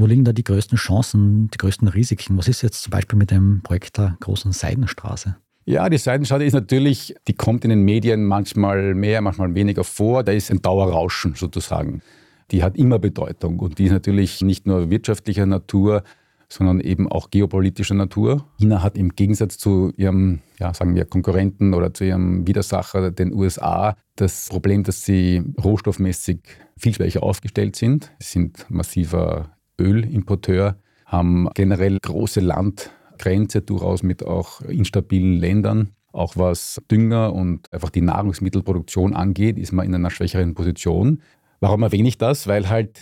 Wo 0.02 0.08
liegen 0.08 0.24
da 0.24 0.34
die 0.34 0.44
größten 0.44 0.80
Chancen, 0.80 1.48
die 1.52 1.60
größten 1.60 1.88
Risiken? 1.88 2.36
Was 2.36 2.48
ist 2.48 2.64
jetzt 2.64 2.82
zum 2.82 2.90
Beispiel 2.90 3.20
mit 3.20 3.30
dem 3.30 3.62
Projekt 3.62 4.00
der 4.00 4.18
großen 4.20 4.52
Seidenstraße? 4.52 5.38
Ja, 5.66 5.88
die 5.90 6.00
Seidenstraße 6.00 6.44
ist 6.44 6.54
natürlich, 6.54 7.14
die 7.28 7.36
kommt 7.36 7.64
in 7.66 7.70
den 7.70 7.84
Medien 7.84 8.26
manchmal 8.26 8.96
mehr, 8.96 9.22
manchmal 9.22 9.54
weniger 9.54 9.84
vor. 9.84 10.24
Da 10.24 10.32
ist 10.32 10.50
ein 10.50 10.60
Dauerrauschen 10.64 11.36
sozusagen. 11.36 12.02
Die 12.50 12.64
hat 12.64 12.78
immer 12.78 12.98
Bedeutung 12.98 13.60
und 13.60 13.78
die 13.78 13.86
ist 13.86 13.92
natürlich 13.92 14.42
nicht 14.42 14.66
nur 14.66 14.90
wirtschaftlicher 14.90 15.46
Natur, 15.46 16.02
sondern 16.50 16.80
eben 16.80 17.08
auch 17.08 17.30
geopolitischer 17.30 17.94
Natur. 17.94 18.48
China 18.58 18.82
hat 18.82 18.98
im 18.98 19.10
Gegensatz 19.10 19.60
zu 19.60 19.94
ihrem, 19.98 20.40
ja, 20.58 20.74
sagen 20.74 20.96
wir, 20.96 21.06
Konkurrenten 21.06 21.76
oder 21.76 21.94
zu 21.94 22.06
ihrem 22.06 22.48
Widersacher, 22.48 23.12
den 23.12 23.36
USA, 23.36 23.96
das 24.16 24.50
Problem, 24.50 24.82
dass 24.82 25.06
sie 25.06 25.44
rohstoffmäßig 25.64 26.40
viel 26.76 26.96
schwächer 26.96 27.22
aufgestellt 27.22 27.76
sind. 27.76 28.12
Sie 28.18 28.32
sind 28.32 28.66
massiver 28.68 29.52
Ölimporteur, 29.80 30.78
haben 31.06 31.50
generell 31.54 32.00
große 32.00 32.40
Landgrenze, 32.40 33.62
durchaus 33.62 34.04
mit 34.04 34.26
auch 34.26 34.62
instabilen 34.62 35.40
Ländern. 35.40 35.90
Auch 36.14 36.36
was 36.36 36.82
Dünger 36.90 37.34
und 37.34 37.72
einfach 37.72 37.90
die 37.90 38.02
Nahrungsmittelproduktion 38.02 39.16
angeht, 39.16 39.58
ist 39.58 39.72
man 39.72 39.86
in 39.86 39.96
einer 39.96 40.10
schwächeren 40.10 40.54
Position. 40.54 41.22
Warum 41.60 41.84
erwähne 41.84 42.08
ich 42.08 42.18
das? 42.18 42.48
Weil 42.48 42.70
halt 42.70 43.00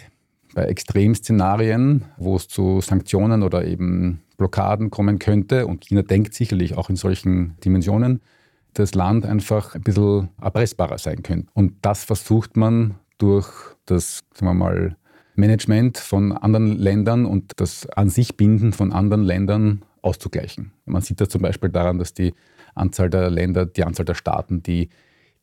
bei 0.54 0.64
Extremszenarien, 0.64 2.06
wo 2.18 2.36
es 2.36 2.48
zu 2.48 2.82
Sanktionen 2.82 3.44
oder 3.44 3.66
eben 3.66 4.22
Blockaden 4.38 4.90
kommen 4.90 5.20
könnte, 5.20 5.68
und 5.68 5.86
China 5.86 6.02
denkt 6.02 6.34
sicherlich 6.34 6.76
auch 6.76 6.90
in 6.90 6.96
solchen 6.96 7.56
Dimensionen, 7.64 8.22
das 8.74 8.94
Land 8.94 9.26
einfach 9.26 9.76
ein 9.76 9.82
bisschen 9.82 10.30
erpressbarer 10.42 10.98
sein 10.98 11.24
könnte. 11.24 11.48
Und 11.54 11.74
das 11.82 12.04
versucht 12.04 12.58
man 12.58 12.96
durch 13.18 13.50
das, 13.86 14.24
sagen 14.34 14.48
wir 14.48 14.54
mal, 14.54 14.96
Management 15.40 15.98
von 15.98 16.32
anderen 16.32 16.78
Ländern 16.78 17.26
und 17.26 17.54
das 17.58 17.88
an 17.90 18.10
sich 18.10 18.38
Binden 18.38 18.74
von 18.74 18.92
anderen 18.92 19.24
Ländern 19.24 19.84
auszugleichen. 20.02 20.72
Man 20.86 21.02
sieht 21.02 21.22
das 21.22 21.30
zum 21.30 21.42
Beispiel 21.42 21.70
daran, 21.70 21.98
dass 22.00 22.14
die 22.14 22.34
Anzahl 22.76 23.10
der 23.10 23.30
Länder, 23.30 23.66
die 23.66 23.84
Anzahl 23.84 24.06
der 24.06 24.14
Staaten, 24.14 24.64
die 24.64 24.90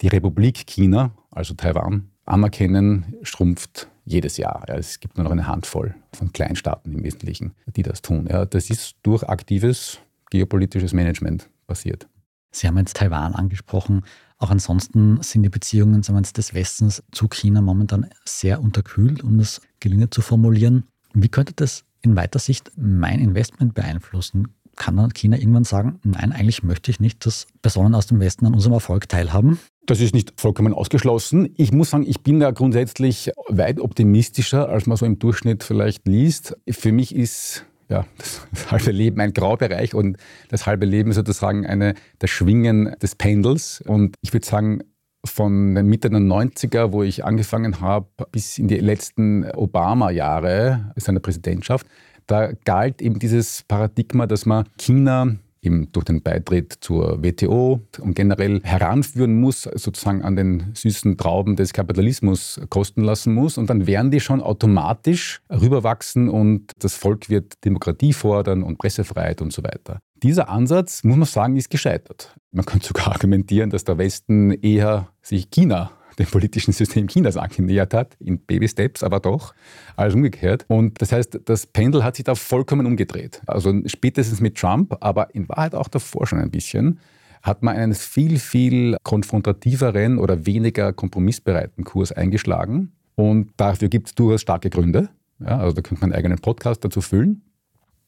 die 0.01 0.09
Republik 0.09 0.67
China, 0.67 1.13
also 1.31 1.55
Taiwan, 1.55 2.11
anerkennen, 2.25 3.15
schrumpft 3.23 3.89
jedes 4.05 4.37
Jahr. 4.37 4.65
Ja, 4.69 4.77
es 4.77 5.01
gibt 5.01 5.17
nur 5.17 5.25
noch 5.25 5.33
eine 5.33 5.47
Handvoll 5.47 5.95
von 6.13 6.33
Kleinstaaten 6.33 6.93
im 6.93 7.03
Wesentlichen, 7.03 7.55
die 7.67 7.83
das 7.83 8.03
tun. 8.03 8.29
Ja, 8.31 8.45
das 8.45 8.71
ist 8.71 8.97
durch 9.03 9.23
aktives 9.25 9.99
geopolitisches 10.31 10.93
Management 10.93 11.49
passiert. 11.67 12.09
Sie 12.51 12.67
haben 12.67 12.79
jetzt 12.79 12.97
Taiwan 12.97 13.35
angesprochen. 13.35 14.05
Auch 14.39 14.51
ansonsten 14.51 15.19
sind 15.23 15.43
die 15.43 15.49
Beziehungen 15.49 16.03
wir, 16.03 16.33
des 16.33 16.53
Westens 16.53 17.03
zu 17.11 17.29
China 17.29 17.63
momentan 17.63 18.07
sehr 18.25 18.61
unterkühlt, 18.61 19.23
um 19.23 19.39
das 19.39 19.61
gelinde 19.81 20.11
zu 20.11 20.21
formulieren. 20.21 20.85
Wie 21.15 21.29
könnte 21.29 21.55
das 21.57 21.85
in 22.03 22.17
weiter 22.17 22.39
Sicht 22.39 22.71
mein 22.77 23.19
Investment 23.19 23.75
beeinflussen? 23.75 24.49
Kann 24.77 24.95
China 25.15 25.39
irgendwann 25.39 25.65
sagen, 25.65 26.01
nein, 26.05 26.33
eigentlich 26.33 26.63
möchte 26.63 26.91
ich 26.91 27.01
nicht, 27.01 27.25
dass 27.25 27.47
Personen 27.63 27.95
aus 27.95 28.07
dem 28.07 28.21
Westen 28.21 28.45
an 28.45 28.53
unserem 28.53 28.75
Erfolg 28.75 29.09
teilhaben? 29.09 29.59
Das 29.87 30.01
ist 30.01 30.15
nicht 30.15 30.39
vollkommen 30.39 30.75
ausgeschlossen. 30.75 31.49
Ich 31.57 31.73
muss 31.73 31.91
sagen, 31.91 32.05
ich 32.07 32.21
bin 32.23 32.39
da 32.39 32.51
grundsätzlich 32.51 33.31
weit 33.49 33.81
optimistischer, 33.81 34.69
als 34.69 34.87
man 34.87 34.99
so 34.99 35.07
im 35.07 35.19
Durchschnitt 35.19 35.65
vielleicht 35.65 36.07
liest. 36.07 36.59
Für 36.69 36.93
mich 36.93 37.15
ist 37.15 37.65
ja, 37.89 38.05
das 38.19 38.71
halbe 38.71 38.91
Leben 38.91 39.21
ein 39.21 39.33
Graubereich 39.33 39.95
und 39.95 40.17
das 40.49 40.67
halbe 40.67 40.87
Leben 40.87 41.13
sozusagen 41.13 41.67
eine, 41.67 41.95
das 42.19 42.31
Schwingen 42.31 42.95
des 43.01 43.15
Pendels. 43.15 43.81
Und 43.87 44.17
ich 44.23 44.33
würde 44.33 44.47
sagen, 44.47 44.83
von 45.25 45.75
den 45.75 45.87
Mitte 45.87 46.09
der 46.11 46.21
90er, 46.21 46.93
wo 46.93 47.03
ich 47.03 47.25
angefangen 47.25 47.81
habe, 47.81 48.07
bis 48.33 48.59
in 48.59 48.69
die 48.69 48.79
letzten 48.79 49.51
Obama-Jahre 49.51 50.93
seiner 50.97 51.21
Präsidentschaft, 51.21 51.87
da 52.27 52.53
galt 52.65 53.03
eben 53.03 53.19
dieses 53.19 53.65
Paradigma, 53.69 54.27
dass 54.27 54.47
man 54.47 54.65
China 54.79 55.37
eben 55.67 55.93
durch 55.93 56.05
den 56.05 56.23
Beitritt 56.23 56.73
zur 56.81 57.23
WTO 57.23 57.81
und 58.01 58.15
generell 58.15 58.61
heranführen 58.63 59.41
muss, 59.41 59.63
sozusagen 59.63 60.23
an 60.23 60.37
den 60.37 60.71
süßen 60.75 61.17
Trauben 61.17 61.57
des 61.57 61.73
Kapitalismus 61.73 62.61
kosten 62.71 63.03
lassen 63.03 63.35
muss. 63.35 63.59
Und 63.59 63.69
dann 63.69 63.87
werden 63.87 64.11
die 64.11 64.21
schon 64.21 64.41
automatisch 64.41 65.43
rüberwachsen 65.51 66.29
und 66.29 66.73
das 66.79 66.95
Volk 66.95 67.29
wird 67.29 67.65
Demokratie 67.65 68.13
fordern 68.13 68.63
und 68.63 68.79
Pressefreiheit 68.79 69.43
und 69.43 69.53
so 69.53 69.63
weiter. 69.63 70.01
Dieser 70.23 70.49
Ansatz, 70.49 71.05
muss 71.05 71.17
man 71.17 71.27
sagen, 71.27 71.57
ist 71.57 71.69
gescheitert. 71.69 72.35
Man 72.53 72.65
könnte 72.65 72.87
sogar 72.87 73.09
argumentieren, 73.13 73.71
dass 73.71 73.85
der 73.85 73.99
Westen 73.99 74.53
eher 74.53 75.09
sich 75.21 75.51
China 75.51 75.91
dem 76.19 76.27
politischen 76.27 76.73
System 76.73 77.09
Chinas 77.09 77.37
angenähert 77.37 77.95
hat, 77.95 78.17
in 78.21 78.39
Baby-Steps, 78.39 79.03
aber 79.03 79.21
doch, 79.21 79.55
als 79.97 80.15
umgekehrt. 80.15 80.65
Und 80.69 81.01
das 81.01 81.13
heißt, 81.13 81.41
das 81.45 81.67
Pendel 81.67 82.05
hat 82.05 82.17
sich 82.17 82.25
da 82.25 82.35
vollkommen 82.35 82.87
umgedreht. 82.87 83.43
Also 83.47 83.73
spätestens 83.87 84.41
mit 84.41 84.57
Trump, 84.57 84.97
aber 85.01 85.35
in 85.35 85.49
Wahrheit 85.49 85.75
auch 85.75 85.89
davor 85.89 86.27
schon 86.27 86.39
ein 86.39 86.51
bisschen, 86.51 87.01
hat 87.43 87.63
man 87.63 87.77
einen 87.77 87.95
viel, 87.95 88.39
viel 88.39 88.97
konfrontativeren 89.03 90.19
oder 90.19 90.47
weniger 90.47 90.93
kompromissbereiten 90.93 91.85
Kurs 91.85 92.13
eingeschlagen. 92.13 92.93
Und 93.15 93.51
dafür 93.57 93.89
gibt 93.89 94.09
es 94.09 94.15
durchaus 94.15 94.43
starke 94.43 94.71
Gründe. 94.71 95.09
Ja, 95.39 95.59
also 95.59 95.75
da 95.75 95.83
könnte 95.83 96.01
man 96.01 96.13
einen 96.13 96.19
eigenen 96.19 96.39
Podcast 96.39 96.85
dazu 96.85 97.01
füllen. 97.01 97.43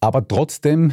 Aber 0.01 0.27
trotzdem 0.27 0.93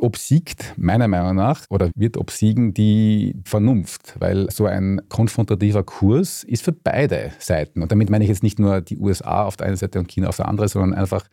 obsiegt 0.00 0.74
meiner 0.76 1.08
Meinung 1.08 1.36
nach 1.36 1.64
oder 1.70 1.90
wird 1.94 2.16
obsiegen 2.16 2.74
die 2.74 3.34
Vernunft, 3.44 4.16
weil 4.18 4.50
so 4.50 4.66
ein 4.66 5.00
konfrontativer 5.08 5.82
Kurs 5.82 6.44
ist 6.44 6.64
für 6.64 6.72
beide 6.72 7.32
Seiten. 7.38 7.82
Und 7.82 7.92
damit 7.92 8.10
meine 8.10 8.24
ich 8.24 8.30
jetzt 8.30 8.42
nicht 8.42 8.58
nur 8.58 8.80
die 8.80 8.98
USA 8.98 9.44
auf 9.44 9.56
der 9.56 9.68
einen 9.68 9.76
Seite 9.76 9.98
und 9.98 10.08
China 10.08 10.28
auf 10.28 10.36
der 10.36 10.48
anderen, 10.48 10.68
sondern 10.68 10.94
einfach 10.94 11.26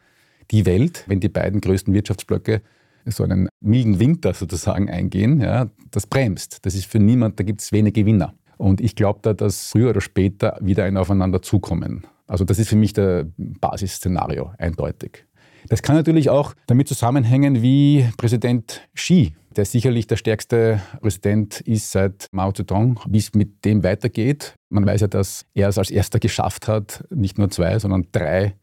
die 0.51 0.65
Welt, 0.65 1.03
wenn 1.08 1.19
die 1.19 1.30
beiden 1.30 1.62
größten 1.62 1.93
Wirtschaftsblöcke 1.93 2.62
so 3.06 3.23
einen 3.23 3.49
milden 3.62 3.99
Winter 3.99 4.34
sozusagen 4.34 4.89
eingehen, 4.89 5.39
ja, 5.39 5.69
das 5.91 6.08
bremst. 6.08 6.65
Das 6.65 6.75
ist 6.75 6.86
für 6.86 6.99
niemand, 6.99 7.39
da 7.39 7.43
gibt 7.43 7.62
es 7.62 7.71
wenig 7.71 7.93
Gewinner. 7.93 8.34
Und 8.58 8.82
ich 8.82 8.95
glaube 8.95 9.19
da, 9.21 9.34
dass 9.34 9.71
früher 9.71 9.91
oder 9.91 10.01
später 10.01 10.58
wieder 10.62 10.84
ein 10.84 10.97
Aufeinander 10.97 11.41
zukommen. 11.41 12.06
Also 12.25 12.43
das 12.43 12.60
ist 12.60 12.69
für 12.69 12.75
mich 12.75 12.93
der 12.93 13.27
Basisszenario, 13.38 14.51
eindeutig. 14.58 15.27
Das 15.69 15.82
kann 15.82 15.95
natürlich 15.95 16.30
auch 16.30 16.53
damit 16.67 16.88
zusammenhängen, 16.88 17.62
wie 17.62 18.08
Präsident 18.17 18.82
Xi, 18.95 19.34
der 19.56 19.65
sicherlich 19.65 20.08
der 20.08 20.15
stärkste 20.15 20.82
Präsident 21.01 21.62
ist 21.62 21.91
seit 21.91 22.27
Mao 22.32 22.51
Zedong, 22.51 22.99
wie 23.08 23.17
es 23.17 23.34
mit 23.34 23.65
dem 23.65 23.84
weitergeht. 23.84 24.56
Man 24.69 24.86
weiß 24.86 25.01
ja, 25.01 25.08
dass 25.08 25.45
er 25.53 25.69
es 25.69 25.77
als 25.77 25.89
erster 25.89 26.19
geschafft 26.19 26.67
hat, 26.67 27.03
nicht 27.10 27.38
nur 27.38 27.49
zwei, 27.49 27.80
sondern 27.80 28.08
drei, 28.12 28.56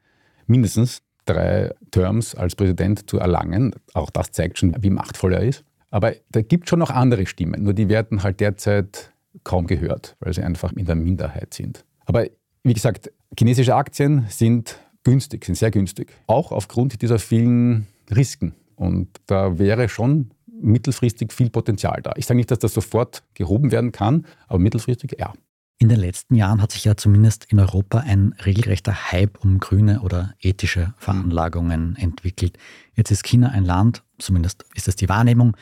mindestens 0.47 1.03
drei 1.27 1.75
Terms 1.91 2.35
als 2.35 2.55
Präsident 2.55 3.09
zu 3.09 3.19
erlangen. 3.19 3.75
Auch 3.93 4.11
das 4.11 4.31
zeigt 4.33 4.59
schon, 4.59 4.75
wie 4.81 4.91
machtvoll 4.91 5.35
er 5.35 5.43
ist. 5.43 5.65
Aber 5.91 6.13
da 6.31 6.43
gibt 6.43 6.65
es 6.65 6.71
schon 6.71 6.79
noch 6.79 6.91
andere 6.91 7.27
Stimmen, 7.27 7.63
nur 7.63 7.73
die 7.73 7.89
werden 7.89 8.23
halt 8.23 8.41
derzeit 8.41 9.13
kaum 9.43 9.67
gehört, 9.67 10.17
weil 10.21 10.33
sie 10.33 10.43
einfach 10.43 10.73
in 10.73 10.87
der 10.87 10.97
Minderheit 10.97 11.55
sind. 11.55 11.85
Aber 12.07 12.27
wie 12.63 12.73
gesagt, 12.73 13.13
chinesische 13.39 13.75
Aktien 13.75 14.27
sind 14.29 14.79
günstig, 15.05 15.45
sind 15.45 15.57
sehr 15.57 15.71
günstig. 15.71 16.13
Auch 16.27 16.53
aufgrund 16.53 17.01
dieser 17.03 17.19
vielen 17.19 17.87
Risiken. 18.15 18.55
Und 18.77 19.09
da 19.27 19.59
wäre 19.59 19.89
schon 19.89 20.31
mittelfristig 20.47 21.33
viel 21.33 21.51
Potenzial 21.51 22.01
da. 22.03 22.13
Ich 22.17 22.27
sage 22.27 22.37
nicht, 22.37 22.51
dass 22.51 22.59
das 22.59 22.75
sofort 22.75 23.23
gehoben 23.35 23.71
werden 23.71 23.93
kann, 23.93 24.27
aber 24.49 24.59
mittelfristig 24.59 25.17
ja. 25.19 25.33
In 25.79 25.89
den 25.89 25.99
letzten 25.99 26.37
Jahren 26.37 26.63
hat 26.63 26.73
sich 26.73 26.85
ja 26.85 26.97
zumindest 26.97 27.47
in 27.51 27.59
Europa 27.59 27.99
ein 27.99 28.35
regelrechter 28.45 29.13
Hype 29.13 29.45
um 29.45 29.59
grüne 29.59 30.01
oder 30.01 30.35
ethische 30.41 30.95
Veranlagungen 30.97 31.97
entwickelt. 31.97 32.57
Jetzt 32.95 33.11
ist 33.11 33.25
China 33.25 33.51
ein 33.51 33.65
Land, 33.65 34.03
zumindest 34.19 34.65
ist 34.75 34.89
das 34.89 34.97
die 34.97 35.09
Wahrnehmung, 35.09 35.57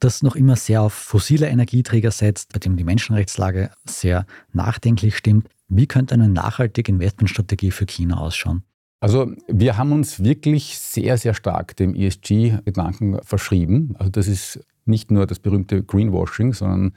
das 0.00 0.22
noch 0.22 0.34
immer 0.34 0.56
sehr 0.56 0.82
auf 0.82 0.92
fossile 0.92 1.48
Energieträger 1.48 2.10
setzt, 2.10 2.52
bei 2.52 2.58
dem 2.58 2.76
die 2.76 2.84
Menschenrechtslage 2.84 3.70
sehr 3.84 4.26
nachdenklich 4.52 5.16
stimmt. 5.16 5.48
Wie 5.68 5.86
könnte 5.86 6.14
eine 6.14 6.28
nachhaltige 6.28 6.92
Investmentstrategie 6.92 7.70
für 7.70 7.86
China 7.86 8.18
ausschauen? 8.18 8.62
Also 9.00 9.32
wir 9.48 9.76
haben 9.76 9.92
uns 9.92 10.22
wirklich 10.22 10.78
sehr, 10.78 11.18
sehr 11.18 11.34
stark 11.34 11.76
dem 11.76 11.94
ESG-Gedanken 11.94 13.18
verschrieben. 13.22 13.94
Also 13.98 14.10
das 14.10 14.28
ist 14.28 14.60
nicht 14.86 15.10
nur 15.10 15.26
das 15.26 15.40
berühmte 15.40 15.82
Greenwashing, 15.82 16.52
sondern 16.54 16.94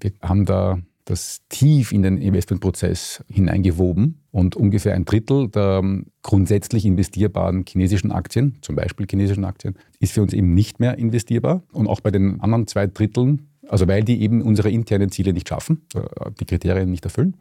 wir 0.00 0.12
haben 0.22 0.44
da 0.44 0.78
das 1.10 1.40
tief 1.48 1.90
in 1.90 2.02
den 2.02 2.18
Investmentprozess 2.18 3.24
hineingewoben 3.28 4.20
und 4.30 4.54
ungefähr 4.54 4.94
ein 4.94 5.04
Drittel 5.04 5.48
der 5.48 5.82
grundsätzlich 6.22 6.86
investierbaren 6.86 7.64
chinesischen 7.66 8.12
Aktien, 8.12 8.58
zum 8.62 8.76
Beispiel 8.76 9.06
chinesischen 9.10 9.44
Aktien, 9.44 9.74
ist 9.98 10.12
für 10.12 10.22
uns 10.22 10.32
eben 10.32 10.54
nicht 10.54 10.78
mehr 10.78 10.98
investierbar. 10.98 11.64
Und 11.72 11.88
auch 11.88 12.00
bei 12.00 12.12
den 12.12 12.40
anderen 12.40 12.68
zwei 12.68 12.86
Dritteln, 12.86 13.48
also 13.68 13.88
weil 13.88 14.04
die 14.04 14.22
eben 14.22 14.40
unsere 14.40 14.70
internen 14.70 15.10
Ziele 15.10 15.32
nicht 15.32 15.48
schaffen, 15.48 15.82
äh, 15.94 16.30
die 16.38 16.44
Kriterien 16.44 16.90
nicht 16.90 17.04
erfüllen. 17.04 17.34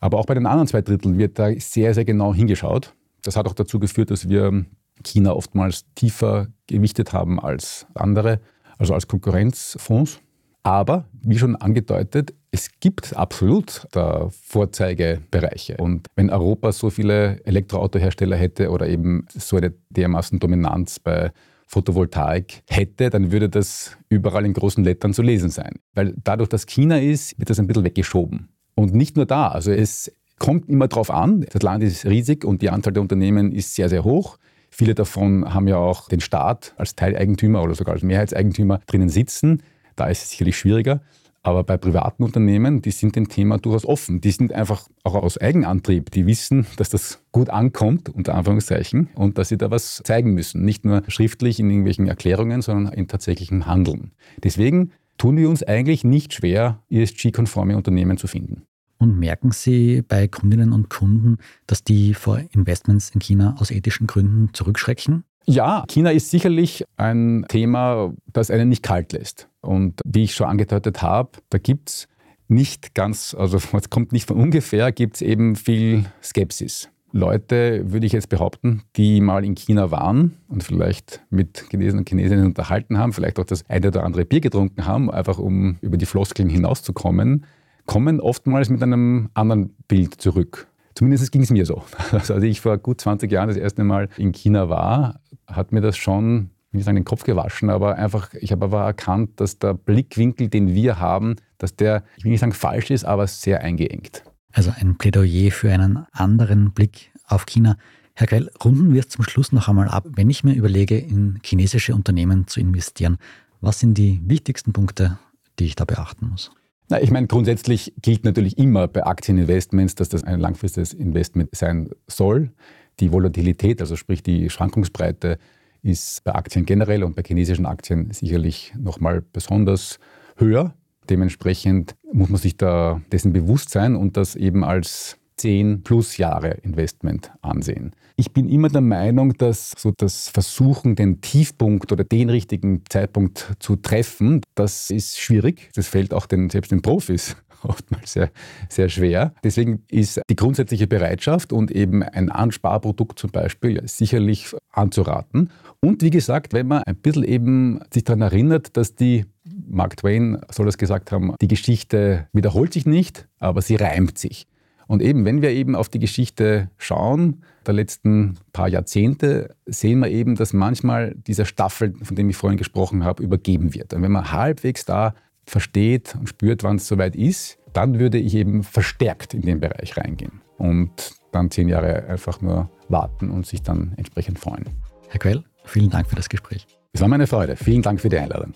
Aber 0.00 0.18
auch 0.18 0.26
bei 0.26 0.34
den 0.34 0.46
anderen 0.46 0.66
zwei 0.66 0.82
Dritteln 0.82 1.18
wird 1.18 1.38
da 1.38 1.50
sehr, 1.58 1.94
sehr 1.94 2.04
genau 2.04 2.34
hingeschaut. 2.34 2.94
Das 3.22 3.36
hat 3.36 3.46
auch 3.46 3.54
dazu 3.54 3.78
geführt, 3.78 4.10
dass 4.10 4.28
wir 4.28 4.64
China 5.04 5.32
oftmals 5.32 5.84
tiefer 5.94 6.48
gewichtet 6.66 7.12
haben 7.12 7.38
als 7.38 7.86
andere, 7.94 8.40
also 8.78 8.94
als 8.94 9.06
Konkurrenzfonds. 9.06 10.20
Aber, 10.62 11.06
wie 11.22 11.38
schon 11.38 11.56
angedeutet, 11.56 12.34
Es 12.52 12.80
gibt 12.80 13.16
absolut 13.16 13.86
da 13.92 14.28
Vorzeigebereiche. 14.30 15.76
Und 15.76 16.08
wenn 16.16 16.30
Europa 16.30 16.72
so 16.72 16.90
viele 16.90 17.44
Elektroautohersteller 17.44 18.36
hätte 18.36 18.70
oder 18.70 18.88
eben 18.88 19.26
so 19.28 19.56
eine 19.56 19.72
dermaßen 19.90 20.40
Dominanz 20.40 20.98
bei 20.98 21.30
Photovoltaik 21.68 22.62
hätte, 22.68 23.10
dann 23.10 23.30
würde 23.30 23.48
das 23.48 23.96
überall 24.08 24.44
in 24.44 24.52
großen 24.52 24.82
Lettern 24.82 25.14
zu 25.14 25.22
lesen 25.22 25.50
sein. 25.50 25.76
Weil 25.94 26.14
dadurch, 26.24 26.48
dass 26.48 26.66
China 26.66 26.98
ist, 26.98 27.38
wird 27.38 27.50
das 27.50 27.60
ein 27.60 27.68
bisschen 27.68 27.84
weggeschoben. 27.84 28.48
Und 28.80 28.94
nicht 28.94 29.14
nur 29.14 29.26
da, 29.26 29.48
also 29.48 29.72
es 29.72 30.10
kommt 30.38 30.70
immer 30.70 30.88
darauf 30.88 31.10
an. 31.10 31.44
Das 31.50 31.60
Land 31.60 31.84
ist 31.84 32.06
riesig 32.06 32.46
und 32.46 32.62
die 32.62 32.70
Anzahl 32.70 32.94
der 32.94 33.02
Unternehmen 33.02 33.52
ist 33.52 33.74
sehr, 33.74 33.90
sehr 33.90 34.04
hoch. 34.04 34.38
Viele 34.70 34.94
davon 34.94 35.52
haben 35.52 35.68
ja 35.68 35.76
auch 35.76 36.08
den 36.08 36.20
Staat 36.20 36.72
als 36.78 36.96
Teileigentümer 36.96 37.62
oder 37.62 37.74
sogar 37.74 37.92
als 37.92 38.02
Mehrheitseigentümer 38.02 38.80
drinnen 38.86 39.10
sitzen. 39.10 39.62
Da 39.96 40.06
ist 40.06 40.22
es 40.22 40.30
sicherlich 40.30 40.56
schwieriger. 40.56 41.02
Aber 41.42 41.62
bei 41.62 41.76
privaten 41.76 42.22
Unternehmen, 42.22 42.80
die 42.80 42.90
sind 42.90 43.16
dem 43.16 43.28
Thema 43.28 43.58
durchaus 43.58 43.84
offen. 43.84 44.22
Die 44.22 44.30
sind 44.30 44.50
einfach 44.54 44.88
auch 45.04 45.14
aus 45.14 45.36
Eigenantrieb. 45.36 46.10
Die 46.10 46.26
wissen, 46.26 46.66
dass 46.78 46.88
das 46.88 47.22
gut 47.32 47.50
ankommt, 47.50 48.08
unter 48.08 48.34
Anführungszeichen, 48.34 49.10
und 49.14 49.36
dass 49.36 49.50
sie 49.50 49.58
da 49.58 49.70
was 49.70 50.00
zeigen 50.04 50.32
müssen. 50.32 50.64
Nicht 50.64 50.86
nur 50.86 51.02
schriftlich 51.08 51.60
in 51.60 51.68
irgendwelchen 51.68 52.08
Erklärungen, 52.08 52.62
sondern 52.62 52.94
in 52.94 53.08
tatsächlichem 53.08 53.66
Handeln. 53.66 54.12
Deswegen 54.42 54.92
tun 55.18 55.36
wir 55.36 55.50
uns 55.50 55.62
eigentlich 55.62 56.02
nicht 56.02 56.32
schwer, 56.32 56.82
ESG-konforme 56.88 57.76
Unternehmen 57.76 58.16
zu 58.16 58.26
finden. 58.26 58.62
Und 59.00 59.18
merken 59.18 59.50
Sie 59.50 60.02
bei 60.02 60.28
Kundinnen 60.28 60.72
und 60.74 60.90
Kunden, 60.90 61.38
dass 61.66 61.82
die 61.82 62.12
vor 62.12 62.38
Investments 62.52 63.08
in 63.14 63.20
China 63.20 63.56
aus 63.58 63.70
ethischen 63.70 64.06
Gründen 64.06 64.50
zurückschrecken? 64.52 65.24
Ja, 65.46 65.84
China 65.88 66.10
ist 66.10 66.30
sicherlich 66.30 66.84
ein 66.98 67.46
Thema, 67.48 68.12
das 68.26 68.50
einen 68.50 68.68
nicht 68.68 68.82
kalt 68.82 69.14
lässt. 69.14 69.48
Und 69.62 70.02
wie 70.04 70.24
ich 70.24 70.34
schon 70.34 70.48
angedeutet 70.48 71.00
habe, 71.00 71.30
da 71.48 71.56
gibt 71.56 71.88
es 71.88 72.08
nicht 72.48 72.94
ganz, 72.94 73.34
also 73.34 73.56
es 73.72 73.88
kommt 73.88 74.12
nicht 74.12 74.28
von 74.28 74.36
ungefähr, 74.36 74.92
gibt 74.92 75.16
es 75.16 75.22
eben 75.22 75.56
viel 75.56 76.04
Skepsis. 76.22 76.90
Leute, 77.10 77.90
würde 77.90 78.06
ich 78.06 78.12
jetzt 78.12 78.28
behaupten, 78.28 78.82
die 78.96 79.22
mal 79.22 79.46
in 79.46 79.54
China 79.54 79.90
waren 79.90 80.36
und 80.46 80.62
vielleicht 80.62 81.22
mit 81.30 81.64
Chinesen 81.70 82.00
und 82.00 82.08
Chinesinnen 82.08 82.44
unterhalten 82.44 82.98
haben, 82.98 83.14
vielleicht 83.14 83.38
auch 83.38 83.44
das 83.44 83.68
eine 83.68 83.88
oder 83.88 84.04
andere 84.04 84.26
Bier 84.26 84.40
getrunken 84.40 84.84
haben, 84.84 85.10
einfach 85.10 85.38
um 85.38 85.78
über 85.80 85.96
die 85.96 86.06
Floskeln 86.06 86.50
hinauszukommen, 86.50 87.46
kommen 87.90 88.20
oftmals 88.20 88.68
mit 88.68 88.84
einem 88.84 89.30
anderen 89.34 89.74
Bild 89.88 90.20
zurück. 90.20 90.68
Zumindest 90.94 91.32
ging 91.32 91.42
es 91.42 91.50
mir 91.50 91.66
so. 91.66 91.82
Also 92.12 92.34
als 92.34 92.44
ich 92.44 92.60
vor 92.60 92.78
gut 92.78 93.00
20 93.00 93.32
Jahren 93.32 93.48
das 93.48 93.56
erste 93.56 93.82
Mal 93.82 94.08
in 94.16 94.30
China 94.30 94.68
war, 94.68 95.18
hat 95.48 95.72
mir 95.72 95.80
das 95.80 95.96
schon, 95.96 96.50
ich 96.68 96.72
will 96.72 96.78
nicht 96.78 96.84
sagen, 96.84 96.94
den 96.94 97.04
Kopf 97.04 97.24
gewaschen, 97.24 97.68
aber 97.68 97.96
einfach, 97.96 98.32
ich 98.34 98.52
habe 98.52 98.66
aber 98.66 98.84
erkannt, 98.84 99.40
dass 99.40 99.58
der 99.58 99.74
Blickwinkel, 99.74 100.46
den 100.46 100.72
wir 100.72 101.00
haben, 101.00 101.34
dass 101.58 101.74
der, 101.74 102.04
ich 102.16 102.22
will 102.22 102.30
nicht 102.30 102.38
sagen 102.38 102.52
falsch 102.52 102.92
ist, 102.92 103.04
aber 103.04 103.26
sehr 103.26 103.60
eingeengt. 103.62 104.22
Also 104.52 104.72
ein 104.78 104.96
Plädoyer 104.96 105.50
für 105.50 105.72
einen 105.72 106.06
anderen 106.12 106.70
Blick 106.70 107.10
auf 107.26 107.44
China. 107.44 107.76
Herr 108.14 108.28
Grell, 108.28 108.52
runden 108.64 108.94
wir 108.94 109.00
es 109.00 109.08
zum 109.08 109.24
Schluss 109.24 109.50
noch 109.50 109.68
einmal 109.68 109.88
ab. 109.88 110.06
Wenn 110.14 110.30
ich 110.30 110.44
mir 110.44 110.54
überlege, 110.54 110.96
in 110.96 111.40
chinesische 111.42 111.96
Unternehmen 111.96 112.46
zu 112.46 112.60
investieren, 112.60 113.18
was 113.60 113.80
sind 113.80 113.94
die 113.98 114.20
wichtigsten 114.22 114.72
Punkte, 114.72 115.18
die 115.58 115.64
ich 115.64 115.74
da 115.74 115.84
beachten 115.84 116.28
muss? 116.28 116.52
Na, 116.90 117.00
ich 117.00 117.12
meine, 117.12 117.28
grundsätzlich 117.28 117.94
gilt 118.02 118.24
natürlich 118.24 118.58
immer 118.58 118.88
bei 118.88 119.06
Aktieninvestments, 119.06 119.94
dass 119.94 120.08
das 120.08 120.24
ein 120.24 120.40
langfristiges 120.40 120.92
Investment 120.92 121.54
sein 121.54 121.88
soll. 122.08 122.50
Die 122.98 123.12
Volatilität, 123.12 123.80
also 123.80 123.94
sprich 123.94 124.24
die 124.24 124.50
Schwankungsbreite, 124.50 125.38
ist 125.82 126.24
bei 126.24 126.34
Aktien 126.34 126.66
generell 126.66 127.04
und 127.04 127.14
bei 127.14 127.22
chinesischen 127.24 127.64
Aktien 127.64 128.10
sicherlich 128.10 128.74
nochmal 128.76 129.22
besonders 129.32 130.00
höher. 130.36 130.74
Dementsprechend 131.08 131.94
muss 132.12 132.28
man 132.28 132.40
sich 132.40 132.56
da 132.56 133.00
dessen 133.12 133.32
bewusst 133.32 133.70
sein 133.70 133.94
und 133.94 134.16
das 134.16 134.34
eben 134.34 134.64
als 134.64 135.16
10 135.40 135.82
plus 135.82 136.18
Jahre 136.18 136.50
Investment 136.62 137.32
ansehen. 137.40 137.92
Ich 138.16 138.32
bin 138.32 138.48
immer 138.48 138.68
der 138.68 138.82
Meinung, 138.82 139.32
dass 139.38 139.72
so 139.78 139.92
das 139.96 140.28
Versuchen, 140.28 140.96
den 140.96 141.22
Tiefpunkt 141.22 141.90
oder 141.90 142.04
den 142.04 142.28
richtigen 142.28 142.82
Zeitpunkt 142.90 143.54
zu 143.58 143.76
treffen, 143.76 144.42
das 144.54 144.90
ist 144.90 145.18
schwierig. 145.18 145.70
Das 145.74 145.88
fällt 145.88 146.12
auch 146.12 146.26
den, 146.26 146.50
selbst 146.50 146.70
den 146.70 146.82
Profis 146.82 147.36
oftmals 147.62 148.12
sehr, 148.12 148.30
sehr 148.68 148.90
schwer. 148.90 149.32
Deswegen 149.42 149.82
ist 149.88 150.20
die 150.28 150.36
grundsätzliche 150.36 150.86
Bereitschaft 150.86 151.52
und 151.52 151.70
eben 151.70 152.02
ein 152.02 152.30
Ansparprodukt 152.30 153.18
zum 153.18 153.30
Beispiel 153.30 153.80
sicherlich 153.86 154.54
anzuraten. 154.72 155.50
Und 155.80 156.02
wie 156.02 156.10
gesagt, 156.10 156.52
wenn 156.52 156.68
man 156.68 156.82
ein 156.82 156.96
bisschen 156.96 157.24
eben 157.24 157.80
sich 157.92 158.04
daran 158.04 158.20
erinnert, 158.20 158.76
dass 158.76 158.94
die, 158.94 159.24
Mark 159.66 159.96
Twain 159.96 160.38
soll 160.50 160.68
es 160.68 160.76
gesagt 160.76 161.10
haben, 161.10 161.34
die 161.40 161.48
Geschichte 161.48 162.28
wiederholt 162.34 162.74
sich 162.74 162.84
nicht, 162.84 163.28
aber 163.38 163.62
sie 163.62 163.76
reimt 163.76 164.18
sich. 164.18 164.46
Und 164.90 165.02
eben, 165.02 165.24
wenn 165.24 165.40
wir 165.40 165.50
eben 165.50 165.76
auf 165.76 165.88
die 165.88 166.00
Geschichte 166.00 166.68
schauen, 166.76 167.44
der 167.64 167.74
letzten 167.74 168.38
paar 168.52 168.66
Jahrzehnte, 168.66 169.54
sehen 169.64 170.00
wir 170.00 170.08
eben, 170.08 170.34
dass 170.34 170.52
manchmal 170.52 171.14
dieser 171.14 171.44
Staffel, 171.44 171.94
von 172.02 172.16
dem 172.16 172.28
ich 172.28 172.36
vorhin 172.36 172.58
gesprochen 172.58 173.04
habe, 173.04 173.22
übergeben 173.22 173.72
wird. 173.72 173.94
Und 173.94 174.02
wenn 174.02 174.10
man 174.10 174.32
halbwegs 174.32 174.84
da 174.84 175.14
versteht 175.46 176.16
und 176.18 176.28
spürt, 176.28 176.64
wann 176.64 176.74
es 176.74 176.88
soweit 176.88 177.14
ist, 177.14 177.56
dann 177.72 178.00
würde 178.00 178.18
ich 178.18 178.34
eben 178.34 178.64
verstärkt 178.64 179.32
in 179.32 179.42
den 179.42 179.60
Bereich 179.60 179.96
reingehen 179.96 180.40
und 180.58 181.12
dann 181.30 181.52
zehn 181.52 181.68
Jahre 181.68 182.08
einfach 182.08 182.40
nur 182.40 182.68
warten 182.88 183.30
und 183.30 183.46
sich 183.46 183.62
dann 183.62 183.92
entsprechend 183.96 184.40
freuen. 184.40 184.64
Herr 185.08 185.20
Quell, 185.20 185.44
vielen 185.66 185.90
Dank 185.90 186.08
für 186.08 186.16
das 186.16 186.28
Gespräch. 186.28 186.66
Es 186.92 187.00
war 187.00 187.06
meine 187.06 187.28
Freude. 187.28 187.54
Vielen 187.54 187.82
Dank 187.82 188.00
für 188.00 188.08
die 188.08 188.18
Einladung. 188.18 188.54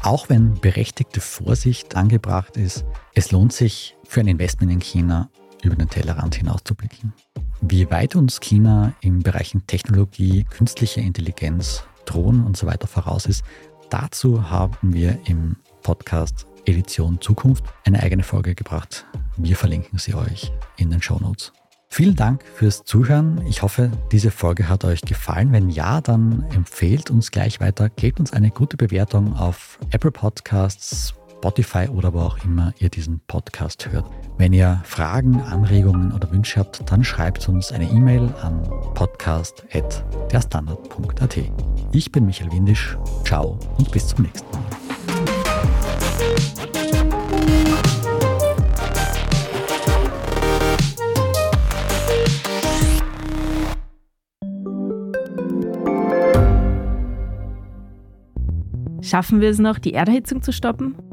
Auch 0.00 0.28
wenn 0.28 0.60
berechtigte 0.60 1.20
Vorsicht 1.20 1.96
angebracht 1.96 2.56
ist, 2.56 2.84
es 3.16 3.32
lohnt 3.32 3.52
sich 3.52 3.96
für 4.04 4.20
ein 4.20 4.28
Investment 4.28 4.70
in 4.70 4.78
China 4.78 5.28
über 5.62 5.76
den 5.76 5.88
Tellerrand 5.88 6.34
hinauszublicken. 6.34 7.12
Wie 7.60 7.90
weit 7.90 8.16
uns 8.16 8.40
China 8.40 8.92
in 9.00 9.22
Bereichen 9.22 9.66
Technologie, 9.66 10.44
künstliche 10.44 11.00
Intelligenz, 11.00 11.84
Drohnen 12.04 12.44
und 12.44 12.56
so 12.56 12.66
weiter 12.66 12.88
voraus 12.88 13.26
ist, 13.26 13.44
dazu 13.90 14.50
haben 14.50 14.92
wir 14.92 15.18
im 15.26 15.56
Podcast 15.82 16.46
Edition 16.66 17.20
Zukunft 17.20 17.64
eine 17.84 18.02
eigene 18.02 18.22
Folge 18.22 18.54
gebracht. 18.54 19.06
Wir 19.36 19.56
verlinken 19.56 19.98
sie 19.98 20.14
euch 20.14 20.52
in 20.76 20.90
den 20.90 21.02
Show 21.02 21.18
Notes. 21.18 21.52
Vielen 21.88 22.16
Dank 22.16 22.42
fürs 22.54 22.84
Zuhören. 22.84 23.44
Ich 23.46 23.60
hoffe, 23.60 23.90
diese 24.12 24.30
Folge 24.30 24.68
hat 24.68 24.82
euch 24.84 25.02
gefallen. 25.02 25.52
Wenn 25.52 25.68
ja, 25.68 26.00
dann 26.00 26.42
empfehlt 26.54 27.10
uns 27.10 27.30
gleich 27.30 27.60
weiter. 27.60 27.90
Gebt 27.90 28.18
uns 28.18 28.32
eine 28.32 28.50
gute 28.50 28.78
Bewertung 28.78 29.36
auf 29.36 29.78
Apple 29.90 30.10
Podcasts, 30.10 31.14
Spotify 31.42 31.88
oder 31.88 32.14
wo 32.14 32.20
auch 32.20 32.38
immer 32.44 32.72
ihr 32.78 32.88
diesen 32.88 33.18
Podcast 33.26 33.90
hört. 33.90 34.08
Wenn 34.38 34.52
ihr 34.52 34.80
Fragen, 34.84 35.40
Anregungen 35.40 36.12
oder 36.12 36.30
Wünsche 36.30 36.60
habt, 36.60 36.88
dann 36.88 37.02
schreibt 37.02 37.48
uns 37.48 37.72
eine 37.72 37.90
E-Mail 37.90 38.32
an 38.42 38.62
podcast.derstandard.at. 38.94 41.38
Ich 41.90 42.12
bin 42.12 42.26
Michael 42.26 42.52
Windisch. 42.52 42.96
Ciao 43.24 43.58
und 43.76 43.90
bis 43.90 44.06
zum 44.06 44.22
nächsten 44.22 44.48
Mal. 44.52 44.62
Schaffen 59.02 59.40
wir 59.40 59.50
es 59.50 59.58
noch, 59.58 59.80
die 59.80 59.94
Erderhitzung 59.94 60.40
zu 60.40 60.52
stoppen? 60.52 60.94